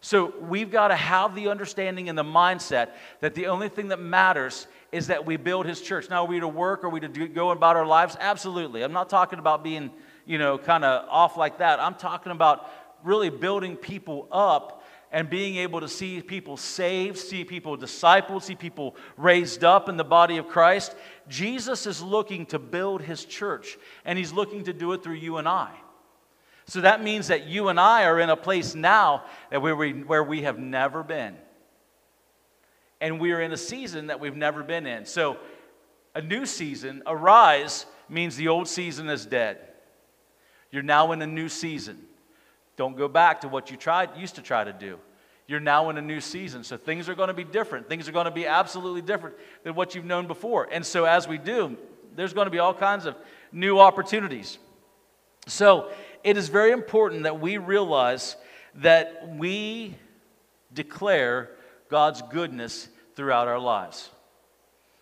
So 0.02 0.34
we've 0.39 0.72
got 0.72 0.89
to 0.89 0.95
have 0.95 1.36
the 1.36 1.50
understanding 1.50 2.08
and 2.08 2.17
the 2.17 2.24
mindset 2.24 2.91
that 3.19 3.36
the 3.36 3.48
only 3.48 3.67
thing 3.67 3.89
that 3.89 4.00
matters 4.00 4.67
is 4.91 5.08
that 5.08 5.26
we 5.26 5.36
build 5.36 5.65
his 5.65 5.82
church. 5.82 6.10
Now, 6.10 6.24
are 6.24 6.28
we 6.28 6.39
to 6.39 6.48
work? 6.48 6.84
Are 6.84 6.89
we 6.89 7.02
to 7.02 7.08
do, 7.08 7.28
go 7.28 7.52
about 7.52 7.76
our 7.76 7.86
lives? 7.86 8.15
Absolutely. 8.19 8.82
I'm 8.82 8.93
not 8.93 9.10
talking 9.10 9.39
about 9.39 9.63
being, 9.63 9.91
you 10.26 10.38
know, 10.38 10.58
kind 10.58 10.86
of 10.86 11.08
off 11.10 11.36
like 11.36 11.58
that. 11.60 11.80
I'm 11.80 11.95
talking 11.95 12.32
about 12.32 12.69
really 13.04 13.30
building 13.30 13.76
people 13.76 14.28
up 14.32 14.84
and 15.12 15.30
being 15.30 15.58
able 15.58 15.82
to 15.82 15.88
see 15.88 16.22
people 16.22 16.56
saved, 16.56 17.17
see 17.17 17.43
people 17.43 17.78
discipled, 17.78 18.43
see 18.43 18.56
people 18.56 18.95
raised 19.17 19.63
up 19.63 19.89
in 19.89 19.98
the 19.98 20.04
body 20.04 20.38
of 20.38 20.48
Christ. 20.48 20.95
Jesus 21.28 21.86
is 21.86 22.02
looking 22.02 22.45
to 22.48 22.60
build 22.60 23.02
his 23.02 23.26
church, 23.26 23.78
and 24.06 24.17
he's 24.17 24.32
looking 24.32 24.63
to 24.65 24.74
do 24.74 24.93
it 24.93 25.04
through 25.04 25.15
you 25.15 25.38
and 25.38 25.48
I. 25.48 25.72
So 26.69 26.82
that 26.82 27.03
means 27.03 27.27
that 27.27 27.47
you 27.47 27.69
and 27.69 27.79
I 27.79 28.05
are 28.05 28.19
in 28.19 28.29
a 28.29 28.38
place 28.38 28.75
now 28.75 29.23
that 29.49 29.62
where 29.62 29.75
we, 29.75 29.91
where 30.03 30.23
we 30.23 30.43
have 30.43 30.60
never 30.60 31.01
been. 31.01 31.36
And 33.01 33.19
we 33.19 33.32
are 33.32 33.41
in 33.41 33.51
a 33.51 33.58
season 33.58 34.08
that 34.08 34.19
we've 34.19 34.36
never 34.36 34.62
been 34.62 34.86
in. 34.86 35.05
So 35.05 35.38
a 36.13 36.21
new 36.21 36.45
season, 36.45 37.01
arise, 37.08 37.86
means 38.08 38.36
the 38.36 38.49
old 38.49 38.67
season 38.67 39.10
is 39.10 39.25
dead. 39.25 39.58
You're 40.71 40.84
now 40.84 41.12
in 41.12 41.21
a 41.21 41.27
new 41.27 41.49
season. 41.49 41.97
Don't 42.77 42.95
go 42.95 43.08
back 43.08 43.41
to 43.41 43.47
what 43.47 43.71
you 43.71 43.77
tried, 43.77 44.15
used 44.15 44.36
to 44.36 44.41
try 44.41 44.63
to 44.63 44.73
do. 44.73 44.99
You're 45.47 45.60
now 45.60 45.89
in 45.89 45.97
a 45.97 46.01
new 46.01 46.21
season. 46.21 46.63
So 46.63 46.77
things 46.77 47.10
are 47.10 47.15
going 47.15 47.29
to 47.29 47.34
be 47.34 47.43
different. 47.43 47.89
Things 47.89 48.08
are 48.08 48.12
going 48.12 48.25
to 48.25 48.32
be 48.32 48.45
absolutely 48.45 49.01
different 49.01 49.36
than 49.63 49.73
what 49.73 49.95
you've 49.95 50.05
known 50.05 50.27
before. 50.27 50.67
And 50.71 50.86
so 50.86 51.05
as 51.05 51.27
we 51.27 51.39
do, 51.39 51.75
there's 52.15 52.34
going 52.34 52.45
to 52.45 52.51
be 52.51 52.60
all 52.60 52.75
kinds 52.75 53.08
of 53.08 53.15
new 53.51 53.79
opportunities. 53.79 54.60
So 55.47 55.89
it 56.23 56.38
is 56.38 56.49
very 56.49 56.71
important 56.71 57.23
that 57.23 57.39
we 57.39 57.58
realize 57.58 58.36
that 58.75 59.36
we 59.36 59.95
declare 60.73 61.49
God's 61.89 62.21
goodness 62.21 62.88
throughout 63.15 63.47
our 63.47 63.60
lives. 63.60 64.10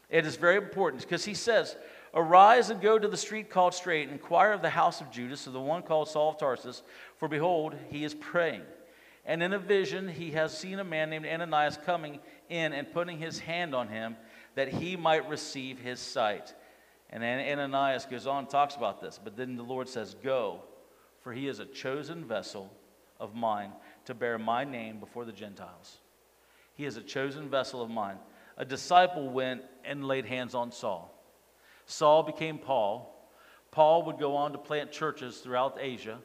It 0.10 0.25
is 0.25 0.38
very 0.38 0.56
important 0.56 1.03
because 1.03 1.25
he 1.25 1.34
says, 1.34 1.75
Arise 2.13 2.69
and 2.69 2.82
go 2.82 2.97
to 2.97 3.08
the 3.08 3.17
street 3.17 3.49
called 3.49 3.73
Straight, 3.73 4.03
and 4.03 4.13
inquire 4.13 4.53
of 4.53 4.62
the 4.62 4.69
house 4.69 5.01
of 5.01 5.12
Judas, 5.12 5.45
of 5.45 5.53
the 5.53 5.60
one 5.60 5.84
called 5.84 6.08
Saul 6.08 6.30
of 6.30 6.39
Tarsus, 6.39 6.82
for 7.17 7.27
behold, 7.27 7.75
he 7.89 8.03
is 8.03 8.13
praying. 8.13 8.63
And 9.25 9.43
in 9.43 9.51
a 9.51 9.60
vision, 9.60 10.08
he 10.08 10.32
has 10.32 10.58
seen 10.58 10.80
a 10.80 10.86
man 10.86 11.10
named 11.10 11.25
Ananias 11.25 11.77
coming 11.86 12.19
in 12.49 12.71
and 12.71 12.91
putting 12.91 13.19
his 13.19 13.39
hand 13.39 13.75
on 13.75 13.89
him 13.89 14.15
that 14.56 14.69
he 14.69 14.95
might 14.95 15.27
receive 15.30 15.80
his 15.80 15.99
sight. 15.99 16.53
And 17.10 17.23
Ananias 17.23 18.06
goes 18.06 18.25
on 18.25 18.39
and 18.39 18.49
talks 18.49 18.75
about 18.75 19.01
this. 19.01 19.19
But 19.21 19.36
then 19.36 19.58
the 19.58 19.63
Lord 19.63 19.89
says, 19.89 20.15
Go 20.23 20.62
for 21.28 21.34
he 21.34 21.50
is 21.50 21.60
a 21.60 21.66
chosen 21.66 22.24
vessel 22.24 22.72
of 23.20 23.36
mine 23.36 23.74
to 24.06 24.13
bear 24.13 24.40
my 24.40 24.63
name 24.63 24.98
before 24.98 25.26
the 25.26 25.34
Gentiles. 25.34 25.98
He 26.76 26.86
is 26.86 26.96
a 26.96 27.02
chosen 27.02 27.50
vessel 27.50 27.82
of 27.82 27.90
mine. 27.90 28.16
A 28.56 28.63
disciple 28.63 29.30
went 29.30 29.62
and 29.84 30.08
laid 30.08 30.24
hands 30.24 30.56
on 30.56 30.72
Saul. 30.72 31.13
Saul 31.86 32.24
became 32.24 32.58
Paul. 32.58 33.30
Paul 33.72 34.04
would 34.04 34.20
go 34.20 34.38
on 34.38 34.54
to 34.54 34.58
plant 34.58 34.94
churches 34.94 35.40
throughout 35.40 35.78
Asia. 35.82 36.20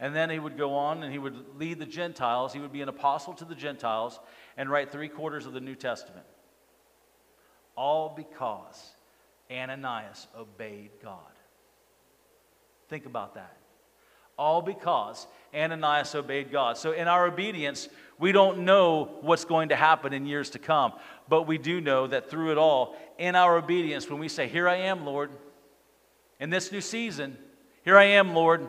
And 0.00 0.16
then 0.16 0.30
he 0.30 0.38
would 0.38 0.56
go 0.56 0.76
on 0.76 1.02
and 1.02 1.12
he 1.12 1.18
would 1.18 1.58
lead 1.58 1.78
the 1.78 1.84
Gentiles. 1.84 2.54
He 2.54 2.60
would 2.60 2.72
be 2.72 2.80
an 2.80 2.88
apostle 2.88 3.34
to 3.34 3.44
the 3.44 3.54
Gentiles 3.54 4.18
and 4.56 4.70
write 4.70 4.90
three 4.90 5.08
quarters 5.10 5.44
of 5.44 5.52
the 5.52 5.60
New 5.60 5.74
Testament. 5.74 6.24
All 7.76 8.14
because 8.16 8.94
Ananias 9.50 10.26
obeyed 10.34 10.92
God. 11.02 11.18
Think 12.88 13.04
about 13.04 13.34
that. 13.34 13.58
All 14.42 14.60
because 14.60 15.28
Ananias 15.54 16.16
obeyed 16.16 16.50
God. 16.50 16.76
So, 16.76 16.90
in 16.90 17.06
our 17.06 17.28
obedience, 17.28 17.88
we 18.18 18.32
don't 18.32 18.64
know 18.64 19.18
what's 19.20 19.44
going 19.44 19.68
to 19.68 19.76
happen 19.76 20.12
in 20.12 20.26
years 20.26 20.50
to 20.50 20.58
come, 20.58 20.94
but 21.28 21.46
we 21.46 21.58
do 21.58 21.80
know 21.80 22.08
that 22.08 22.28
through 22.28 22.50
it 22.50 22.58
all, 22.58 22.96
in 23.18 23.36
our 23.36 23.56
obedience, 23.56 24.10
when 24.10 24.18
we 24.18 24.28
say, 24.28 24.48
Here 24.48 24.68
I 24.68 24.78
am, 24.78 25.06
Lord, 25.06 25.30
in 26.40 26.50
this 26.50 26.72
new 26.72 26.80
season, 26.80 27.38
here 27.84 27.96
I 27.96 28.04
am, 28.04 28.34
Lord, 28.34 28.66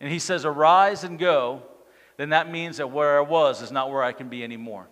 and 0.00 0.12
He 0.12 0.20
says, 0.20 0.44
Arise 0.44 1.02
and 1.02 1.18
go, 1.18 1.62
then 2.16 2.28
that 2.28 2.48
means 2.48 2.76
that 2.76 2.92
where 2.92 3.18
I 3.18 3.22
was 3.22 3.62
is 3.62 3.72
not 3.72 3.90
where 3.90 4.04
I 4.04 4.12
can 4.12 4.28
be 4.28 4.44
anymore. 4.44 4.86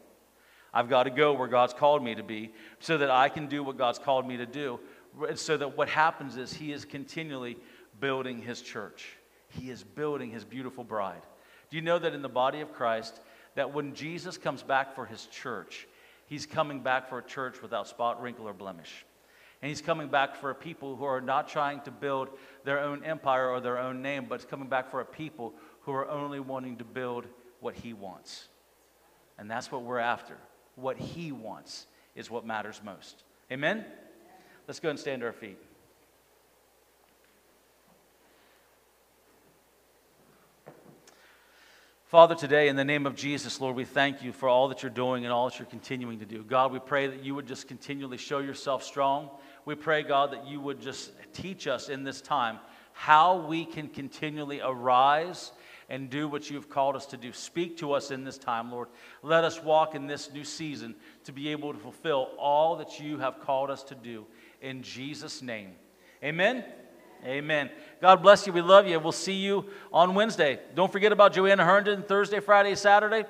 I've 0.75 0.89
got 0.89 1.05
to 1.05 1.11
go 1.11 1.33
where 1.33 1.47
God's 1.47 1.75
called 1.75 2.03
me 2.03 2.17
to 2.17 2.25
be 2.25 2.53
so 2.81 2.99
that 2.99 3.09
I 3.09 3.29
can 3.29 3.47
do 3.47 3.63
what 3.63 3.79
God's 3.79 4.01
called 4.01 4.27
me 4.27 4.37
to 4.37 4.47
do. 4.47 4.81
So 5.37 5.57
that 5.57 5.77
what 5.77 5.89
happens 5.89 6.37
is 6.37 6.53
He 6.53 6.73
is 6.73 6.85
continually 6.85 7.57
building 8.01 8.43
His 8.43 8.63
church. 8.63 9.17
He 9.51 9.71
is 9.71 9.83
building 9.83 10.31
his 10.31 10.45
beautiful 10.45 10.85
bride. 10.85 11.23
Do 11.71 11.77
you 11.77 11.83
know 11.83 11.99
that 11.99 12.15
in 12.15 12.23
the 12.23 12.29
body 12.29 12.61
of 12.61 12.73
Christ, 12.73 13.21
that 13.55 13.73
when 13.73 13.95
Jesus 13.95 14.39
comes 14.39 14.63
back 14.63 14.95
for 14.95 15.07
his 15.07 15.27
church, 15.27 15.87
he's 16.27 16.47
coming 16.47 16.81
back 16.81 17.09
for 17.09 17.19
a 17.19 17.23
church 17.23 17.63
without 17.63 17.89
spot, 17.89 18.23
wrinkle, 18.23 18.47
or 18.49 18.53
blemish. 18.53 19.05
And 19.63 19.69
he's 19.69 19.83
coming 19.83 20.09
back 20.09 20.37
for 20.37 20.51
a 20.51 20.55
people 20.55 20.97
who 20.97 21.05
are 21.05 21.21
not 21.21 21.49
trying 21.49 21.81
to 21.83 21.91
build 21.91 22.31
their 22.65 22.81
own 22.81 23.05
empire 23.05 23.49
or 23.51 23.61
their 23.61 23.79
own 23.79 24.01
name, 24.01 24.27
but 24.29 24.49
coming 24.49 24.69
back 24.69 24.91
for 24.91 25.01
a 25.01 25.05
people 25.05 25.55
who 25.83 25.93
are 25.93 26.09
only 26.09 26.41
wanting 26.41 26.79
to 26.79 26.85
build 26.85 27.27
what 27.61 27.75
he 27.75 27.93
wants. 27.93 28.49
And 29.39 29.51
that's 29.51 29.71
what 29.71 29.83
we're 29.83 29.99
after. 29.99 30.37
What 30.77 30.99
he 30.99 31.31
wants 31.33 31.87
is 32.15 32.31
what 32.31 32.47
matters 32.47 32.81
most. 32.85 33.23
Amen? 33.53 33.85
Let's 34.67 34.81
go 34.81 34.89
and 34.89 34.99
stand 34.99 35.21
to 35.21 35.27
our 35.27 35.33
feet. 35.33 35.59
Father, 42.11 42.35
today, 42.35 42.67
in 42.67 42.75
the 42.75 42.85
name 42.85 43.07
of 43.07 43.15
Jesus, 43.15 43.61
Lord, 43.61 43.77
we 43.77 43.85
thank 43.85 44.21
you 44.21 44.33
for 44.33 44.49
all 44.49 44.67
that 44.67 44.83
you're 44.83 44.91
doing 44.91 45.25
and 45.25 45.33
all 45.33 45.49
that 45.49 45.61
you're 45.61 45.67
continuing 45.67 46.19
to 46.19 46.25
do. 46.25 46.43
God, 46.43 46.73
we 46.73 46.81
pray 46.81 47.07
that 47.07 47.23
you 47.23 47.37
would 47.37 47.47
just 47.47 47.69
continually 47.69 48.17
show 48.17 48.41
yourself 48.41 48.83
strong. 48.83 49.31
We 49.65 49.77
pray, 49.77 50.03
God, 50.03 50.33
that 50.33 50.45
you 50.45 50.61
would 50.61 50.81
just 50.81 51.13
teach 51.33 51.69
us 51.69 51.89
in 51.89 52.03
this 52.03 52.21
time 52.21 52.59
how 52.95 53.47
we 53.47 53.65
can 53.65 53.87
continually 53.87 54.61
arise 54.61 55.53
and 55.89 56.11
do 56.11 56.27
what 56.27 56.51
you've 56.51 56.69
called 56.69 56.97
us 56.97 57.07
to 57.07 57.17
do. 57.17 57.33
Speak 57.33 57.77
to 57.77 57.93
us 57.93 58.11
in 58.11 58.25
this 58.25 58.39
time, 58.39 58.73
Lord. 58.73 58.89
Let 59.23 59.45
us 59.45 59.63
walk 59.63 59.95
in 59.95 60.09
this 60.09 60.33
new 60.33 60.43
season 60.43 60.97
to 61.27 61.33
be 61.33 61.51
able 61.51 61.73
to 61.73 61.79
fulfill 61.79 62.31
all 62.41 62.75
that 62.79 62.99
you 62.99 63.19
have 63.19 63.39
called 63.39 63.71
us 63.71 63.85
to 63.85 63.95
do. 63.95 64.27
In 64.61 64.83
Jesus' 64.83 65.43
name. 65.43 65.71
Amen. 66.25 66.65
Amen. 67.25 67.71
God 68.01 68.23
bless 68.23 68.47
you. 68.47 68.53
We 68.53 68.63
love 68.63 68.87
you. 68.87 68.99
We'll 68.99 69.13
see 69.13 69.35
you 69.35 69.67
on 69.93 70.15
Wednesday. 70.15 70.59
Don't 70.75 70.91
forget 70.91 71.13
about 71.13 71.33
Joanna 71.33 71.65
Herndon 71.65 72.03
Thursday, 72.03 72.41
Friday, 72.41 72.75
Saturday, 72.75 73.25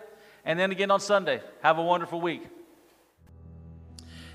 and 0.45 0.59
then 0.59 0.71
again 0.71 0.91
on 0.91 1.01
Sunday. 1.01 1.41
Have 1.63 1.79
a 1.79 1.83
wonderful 1.83 2.21
week. 2.21 2.47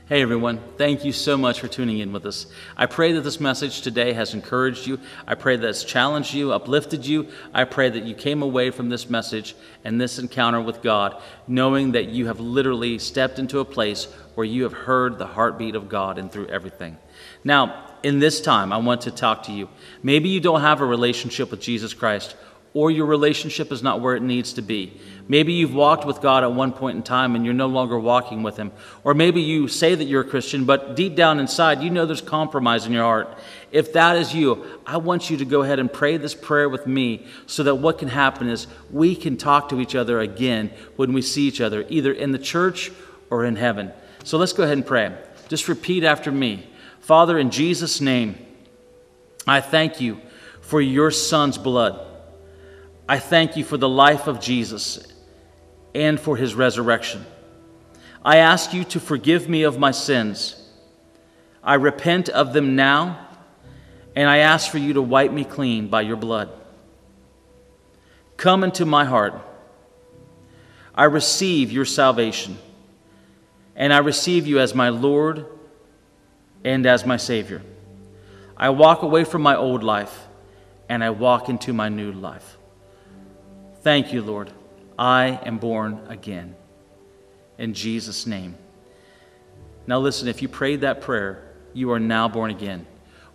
Hey 0.07 0.21
everyone, 0.21 0.61
thank 0.77 1.03
you 1.03 1.11
so 1.11 1.35
much 1.35 1.59
for 1.59 1.67
tuning 1.67 1.97
in 1.97 2.13
with 2.13 2.27
us. 2.27 2.45
I 2.77 2.85
pray 2.85 3.13
that 3.13 3.21
this 3.21 3.39
message 3.39 3.81
today 3.81 4.13
has 4.13 4.35
encouraged 4.35 4.85
you. 4.85 4.99
I 5.25 5.33
pray 5.33 5.55
that 5.55 5.67
it's 5.67 5.83
challenged 5.83 6.31
you, 6.31 6.53
uplifted 6.53 7.03
you. 7.07 7.29
I 7.55 7.63
pray 7.63 7.89
that 7.89 8.03
you 8.03 8.13
came 8.13 8.43
away 8.43 8.69
from 8.69 8.89
this 8.89 9.09
message 9.09 9.55
and 9.83 9.99
this 9.99 10.19
encounter 10.19 10.61
with 10.61 10.83
God 10.83 11.19
knowing 11.47 11.93
that 11.93 12.09
you 12.09 12.27
have 12.27 12.39
literally 12.39 12.99
stepped 12.99 13.39
into 13.39 13.57
a 13.61 13.65
place 13.65 14.05
where 14.35 14.45
you 14.45 14.61
have 14.61 14.73
heard 14.73 15.17
the 15.17 15.25
heartbeat 15.25 15.73
of 15.73 15.89
God 15.89 16.19
and 16.19 16.31
through 16.31 16.49
everything. 16.49 16.99
Now, 17.43 17.84
in 18.05 18.19
this 18.19 18.39
time, 18.39 18.71
I 18.71 18.77
want 18.77 19.01
to 19.01 19.11
talk 19.11 19.41
to 19.45 19.51
you. 19.51 19.67
Maybe 20.03 20.29
you 20.29 20.39
don't 20.39 20.61
have 20.61 20.79
a 20.79 20.85
relationship 20.85 21.49
with 21.49 21.59
Jesus 21.59 21.95
Christ 21.95 22.35
or 22.75 22.91
your 22.91 23.07
relationship 23.07 23.71
is 23.71 23.81
not 23.81 23.99
where 23.99 24.15
it 24.15 24.21
needs 24.21 24.53
to 24.53 24.61
be. 24.61 24.93
Maybe 25.27 25.53
you've 25.53 25.73
walked 25.73 26.05
with 26.05 26.21
God 26.21 26.43
at 26.43 26.53
one 26.53 26.71
point 26.71 26.97
in 26.97 27.01
time 27.01 27.33
and 27.33 27.43
you're 27.43 27.53
no 27.55 27.65
longer 27.65 27.97
walking 27.97 28.43
with 28.43 28.57
Him. 28.57 28.71
Or 29.03 29.15
maybe 29.15 29.41
you 29.41 29.67
say 29.67 29.95
that 29.95 30.03
you're 30.03 30.21
a 30.21 30.29
Christian, 30.29 30.65
but 30.65 30.95
deep 30.95 31.15
down 31.15 31.39
inside, 31.39 31.81
you 31.81 31.89
know 31.89 32.05
there's 32.05 32.21
compromise 32.21 32.85
in 32.85 32.93
your 32.93 33.01
heart. 33.01 33.39
If 33.71 33.93
that 33.93 34.17
is 34.17 34.35
you, 34.35 34.63
I 34.85 34.97
want 34.97 35.31
you 35.31 35.37
to 35.37 35.45
go 35.45 35.63
ahead 35.63 35.79
and 35.79 35.91
pray 35.91 36.17
this 36.17 36.35
prayer 36.35 36.69
with 36.69 36.85
me 36.85 37.25
so 37.47 37.63
that 37.63 37.75
what 37.75 37.97
can 37.97 38.09
happen 38.09 38.49
is 38.49 38.67
we 38.91 39.15
can 39.15 39.35
talk 39.35 39.69
to 39.69 39.81
each 39.81 39.95
other 39.95 40.19
again 40.19 40.69
when 40.95 41.11
we 41.11 41.23
see 41.23 41.47
each 41.47 41.59
other, 41.59 41.87
either 41.89 42.13
in 42.13 42.33
the 42.33 42.37
church 42.37 42.91
or 43.31 43.45
in 43.45 43.55
heaven. 43.55 43.91
So 44.23 44.37
let's 44.37 44.53
go 44.53 44.61
ahead 44.61 44.77
and 44.77 44.85
pray. 44.85 45.17
Just 45.47 45.67
repeat 45.67 46.03
after 46.03 46.31
me 46.31 46.67
Father, 47.05 47.37
in 47.37 47.51
Jesus' 47.51 48.01
name, 48.01 48.35
I 49.45 49.61
thank 49.61 50.01
you 50.01 50.19
for 50.61 50.81
your 50.81 51.11
Son's 51.11 51.55
blood. 51.55 52.03
I 53.07 53.19
thank 53.19 53.55
you 53.55 53.63
for 53.63 53.77
the 53.77 53.87
life 53.87 54.25
of 54.25 54.39
Jesus 54.41 55.05
and 55.93 56.19
for 56.19 56.35
his 56.35 56.55
resurrection. 56.55 57.23
I 58.23 58.37
ask 58.37 58.73
you 58.73 58.83
to 58.85 58.99
forgive 58.99 59.47
me 59.47 59.61
of 59.61 59.77
my 59.77 59.91
sins. 59.91 60.59
I 61.63 61.75
repent 61.75 62.29
of 62.29 62.53
them 62.53 62.75
now, 62.75 63.27
and 64.15 64.27
I 64.27 64.37
ask 64.37 64.71
for 64.71 64.79
you 64.79 64.93
to 64.93 65.01
wipe 65.03 65.31
me 65.31 65.43
clean 65.43 65.89
by 65.89 66.01
your 66.01 66.17
blood. 66.17 66.49
Come 68.35 68.63
into 68.63 68.83
my 68.83 69.05
heart. 69.05 69.39
I 70.95 71.03
receive 71.03 71.71
your 71.71 71.85
salvation, 71.85 72.57
and 73.75 73.93
I 73.93 73.99
receive 73.99 74.47
you 74.47 74.57
as 74.57 74.73
my 74.73 74.89
Lord 74.89 75.45
and 76.65 76.85
as 76.85 77.05
my 77.05 77.15
Savior. 77.15 77.61
I 78.57 78.71
walk 78.71 79.03
away 79.03 79.23
from 79.23 79.43
my 79.43 79.55
old 79.55 79.83
life, 79.83 80.27
and 80.89 81.03
I 81.03 81.11
walk 81.11 81.47
into 81.47 81.71
my 81.71 81.87
new 81.87 82.11
life. 82.11 82.57
Thank 83.81 84.11
you, 84.11 84.21
Lord. 84.21 84.51
I 84.97 85.39
am 85.45 85.59
born 85.59 86.01
again. 86.09 86.55
In 87.59 87.73
Jesus' 87.73 88.25
name. 88.25 88.55
Now, 89.87 89.99
listen, 89.99 90.27
if 90.27 90.41
you 90.41 90.47
prayed 90.47 90.81
that 90.81 91.01
prayer, 91.01 91.53
you 91.73 91.91
are 91.91 91.99
now 91.99 92.27
born 92.27 92.49
again. 92.49 92.87